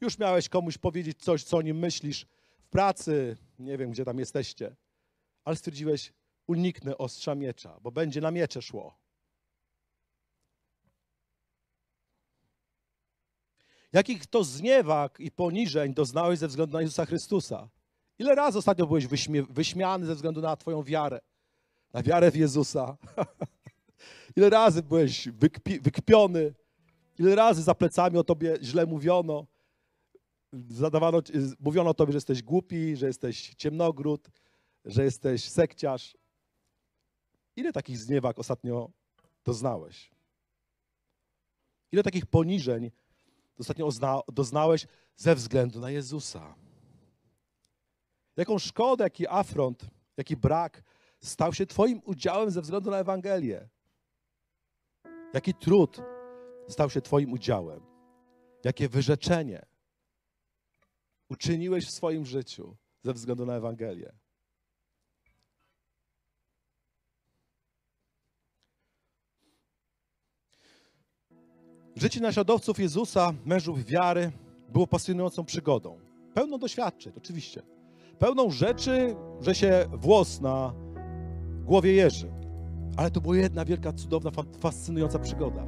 Już 0.01 0.19
miałeś 0.19 0.49
komuś 0.49 0.79
powiedzieć 0.79 1.19
coś, 1.19 1.45
co 1.45 1.57
o 1.57 1.62
nim 1.62 1.79
myślisz 1.79 2.27
w 2.59 2.69
pracy, 2.69 3.37
nie 3.59 3.79
wiem, 3.79 3.91
gdzie 3.91 4.05
tam 4.05 4.19
jesteście, 4.19 4.77
ale 5.45 5.57
stwierdziłeś, 5.57 6.12
uniknę 6.47 6.99
ostrza 6.99 7.35
miecza, 7.35 7.81
bo 7.81 7.91
będzie 7.91 8.21
na 8.21 8.31
miecze 8.31 8.62
szło. 8.62 8.95
Jakich 13.93 14.27
to 14.27 14.45
zniewag 14.45 15.21
i 15.21 15.31
poniżeń 15.31 15.95
doznałeś 15.95 16.38
ze 16.38 16.49
względu 16.49 16.73
na 16.73 16.81
Jezusa 16.81 17.07
Chrystusa? 17.07 17.69
Ile 18.19 18.35
razy 18.35 18.59
ostatnio 18.59 18.87
byłeś 18.87 19.07
wyśmiany 19.51 20.07
ze 20.07 20.15
względu 20.15 20.41
na 20.41 20.57
Twoją 20.57 20.83
wiarę? 20.83 21.21
Na 21.92 22.02
wiarę 22.02 22.31
w 22.31 22.37
Jezusa? 22.37 22.96
Ile 24.37 24.50
razy 24.50 24.83
byłeś 24.83 25.28
wykpi, 25.28 25.81
wykpiony? 25.81 26.55
Ile 27.18 27.35
razy 27.35 27.62
za 27.62 27.74
plecami 27.74 28.18
o 28.18 28.24
Tobie 28.24 28.59
źle 28.62 28.87
mówiono? 28.87 29.46
Zadawano, 30.68 31.22
mówiono 31.61 31.90
o 31.90 31.94
Tobie, 31.94 32.12
że 32.12 32.16
jesteś 32.16 32.42
głupi, 32.42 32.96
że 32.96 33.07
jesteś 33.07 33.55
ciemnogród, 33.55 34.28
że 34.85 35.05
jesteś 35.05 35.48
sekciarz. 35.48 36.16
Ile 37.57 37.72
takich 37.72 37.98
zniewag 37.98 38.38
ostatnio 38.38 38.90
doznałeś? 39.44 40.11
Ile 41.92 42.02
takich 42.02 42.26
poniżeń 42.26 42.90
ostatnio 43.59 43.88
doznałeś 44.33 44.87
ze 45.16 45.35
względu 45.35 45.81
na 45.81 45.90
Jezusa? 45.90 46.55
Jaką 48.37 48.59
szkodę, 48.59 49.05
jaki 49.05 49.26
afront, 49.28 49.87
jaki 50.16 50.37
brak 50.37 50.83
stał 51.24 51.52
się 51.52 51.66
Twoim 51.66 52.00
udziałem 52.04 52.50
ze 52.50 52.62
względu 52.62 52.90
na 52.90 52.98
Ewangelię? 52.98 53.68
Jaki 55.35 55.54
trud 55.54 56.00
stał 56.68 56.90
się 56.90 57.00
Twoim 57.00 57.32
udziałem? 57.32 57.80
Jakie 58.64 58.88
wyrzeczenie 58.88 59.66
uczyniłeś 61.28 61.87
w 61.87 61.90
swoim 61.90 62.26
życiu 62.26 62.76
ze 63.02 63.12
względu 63.12 63.46
na 63.46 63.56
Ewangelię? 63.56 64.12
Życie 71.96 72.20
naśladowców 72.20 72.78
Jezusa, 72.78 73.35
mężów 73.44 73.85
wiary, 73.85 74.32
było 74.68 74.87
pasjonującą 74.87 75.44
przygodą. 75.44 76.00
Pełną 76.35 76.58
doświadczeń, 76.58 77.12
oczywiście. 77.16 77.62
Pełną 78.18 78.50
rzeczy, 78.50 79.16
że 79.40 79.54
się 79.54 79.87
włos 79.92 80.40
na 80.40 80.74
głowie 81.64 81.92
jeży. 81.92 82.33
Ale 82.96 83.11
to 83.11 83.20
była 83.20 83.37
jedna 83.37 83.64
wielka, 83.64 83.92
cudowna, 83.92 84.31
fascynująca 84.61 85.18
przygoda. 85.18 85.66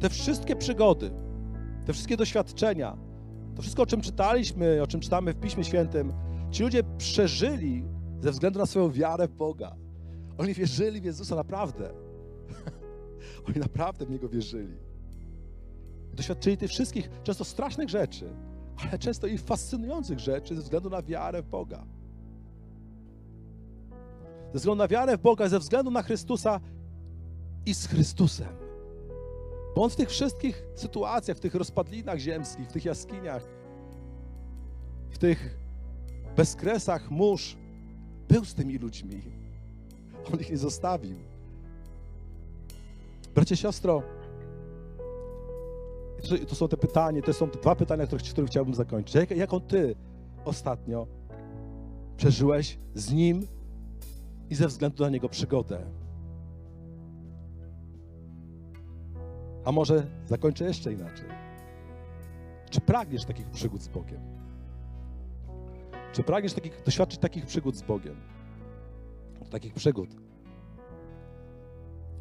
Te 0.00 0.10
wszystkie 0.10 0.56
przygody, 0.56 1.10
te 1.86 1.92
wszystkie 1.92 2.16
doświadczenia, 2.16 2.96
to 3.54 3.62
wszystko, 3.62 3.82
o 3.82 3.86
czym 3.86 4.00
czytaliśmy, 4.00 4.82
o 4.82 4.86
czym 4.86 5.00
czytamy 5.00 5.32
w 5.32 5.40
Piśmie 5.40 5.64
Świętym, 5.64 6.12
ci 6.50 6.62
ludzie 6.62 6.82
przeżyli 6.98 7.84
ze 8.20 8.30
względu 8.30 8.58
na 8.58 8.66
swoją 8.66 8.90
wiarę 8.90 9.28
w 9.28 9.32
Boga. 9.32 9.76
Oni 10.38 10.54
wierzyli 10.54 11.00
w 11.00 11.04
Jezusa 11.04 11.36
naprawdę. 11.36 11.90
Oni 13.48 13.58
naprawdę 13.58 14.06
w 14.06 14.10
Niego 14.10 14.28
wierzyli. 14.28 14.76
Doświadczyli 16.14 16.56
tych 16.56 16.70
wszystkich 16.70 17.10
często 17.22 17.44
strasznych 17.44 17.88
rzeczy, 17.88 18.30
ale 18.88 18.98
często 18.98 19.26
i 19.26 19.38
fascynujących 19.38 20.18
rzeczy 20.18 20.56
ze 20.56 20.62
względu 20.62 20.90
na 20.90 21.02
wiarę 21.02 21.42
w 21.42 21.46
Boga. 21.46 21.84
Ze 24.52 24.58
względu 24.58 24.78
na 24.82 24.88
wiarę 24.88 25.18
w 25.18 25.20
Boga, 25.20 25.48
ze 25.48 25.58
względu 25.58 25.90
na 25.90 26.02
Chrystusa 26.02 26.60
i 27.66 27.74
z 27.74 27.86
Chrystusem. 27.86 28.56
Bo 29.74 29.82
On 29.82 29.90
w 29.90 29.96
tych 29.96 30.08
wszystkich 30.08 30.62
sytuacjach, 30.74 31.36
w 31.36 31.40
tych 31.40 31.54
rozpadlinach 31.54 32.18
ziemskich, 32.18 32.68
w 32.68 32.72
tych 32.72 32.84
jaskiniach, 32.84 33.44
w 35.10 35.18
tych 35.18 35.58
bezkresach 36.36 37.10
mórz, 37.10 37.56
był 38.28 38.44
z 38.44 38.54
tymi 38.54 38.78
ludźmi. 38.78 39.22
On 40.32 40.40
ich 40.40 40.50
nie 40.50 40.58
zostawił. 40.58 41.16
Bracie, 43.34 43.56
siostro, 43.56 44.02
to 46.48 46.54
są 46.54 46.68
te 46.68 46.76
pytania, 46.76 47.22
to 47.22 47.32
są 47.32 47.50
te 47.50 47.58
dwa 47.58 47.74
pytania, 47.74 48.06
które, 48.06 48.22
które 48.22 48.46
chciałbym 48.46 48.74
zakończyć. 48.74 49.14
Jak, 49.14 49.30
jaką 49.30 49.60
ty 49.60 49.94
ostatnio 50.44 51.06
przeżyłeś 52.16 52.78
z 52.94 53.12
Nim 53.12 53.46
i 54.50 54.54
ze 54.54 54.68
względu 54.68 55.04
na 55.04 55.10
Niego 55.10 55.28
przygodę? 55.28 55.86
A 59.64 59.72
może 59.72 60.06
zakończę 60.26 60.64
jeszcze 60.64 60.92
inaczej. 60.92 61.26
Czy 62.70 62.80
pragniesz 62.80 63.24
takich 63.24 63.50
przygód 63.50 63.82
z 63.82 63.88
Bogiem? 63.88 64.20
Czy 66.12 66.22
pragniesz 66.22 66.52
takich, 66.52 66.82
doświadczyć 66.84 67.20
takich 67.20 67.46
przygód 67.46 67.76
z 67.76 67.82
Bogiem? 67.82 68.16
Takich 69.50 69.74
przygód 69.74 70.16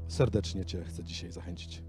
serdecznie 0.07 0.65
Cię 0.65 0.83
chcę 0.83 1.03
dzisiaj 1.03 1.31
zachęcić. 1.31 1.83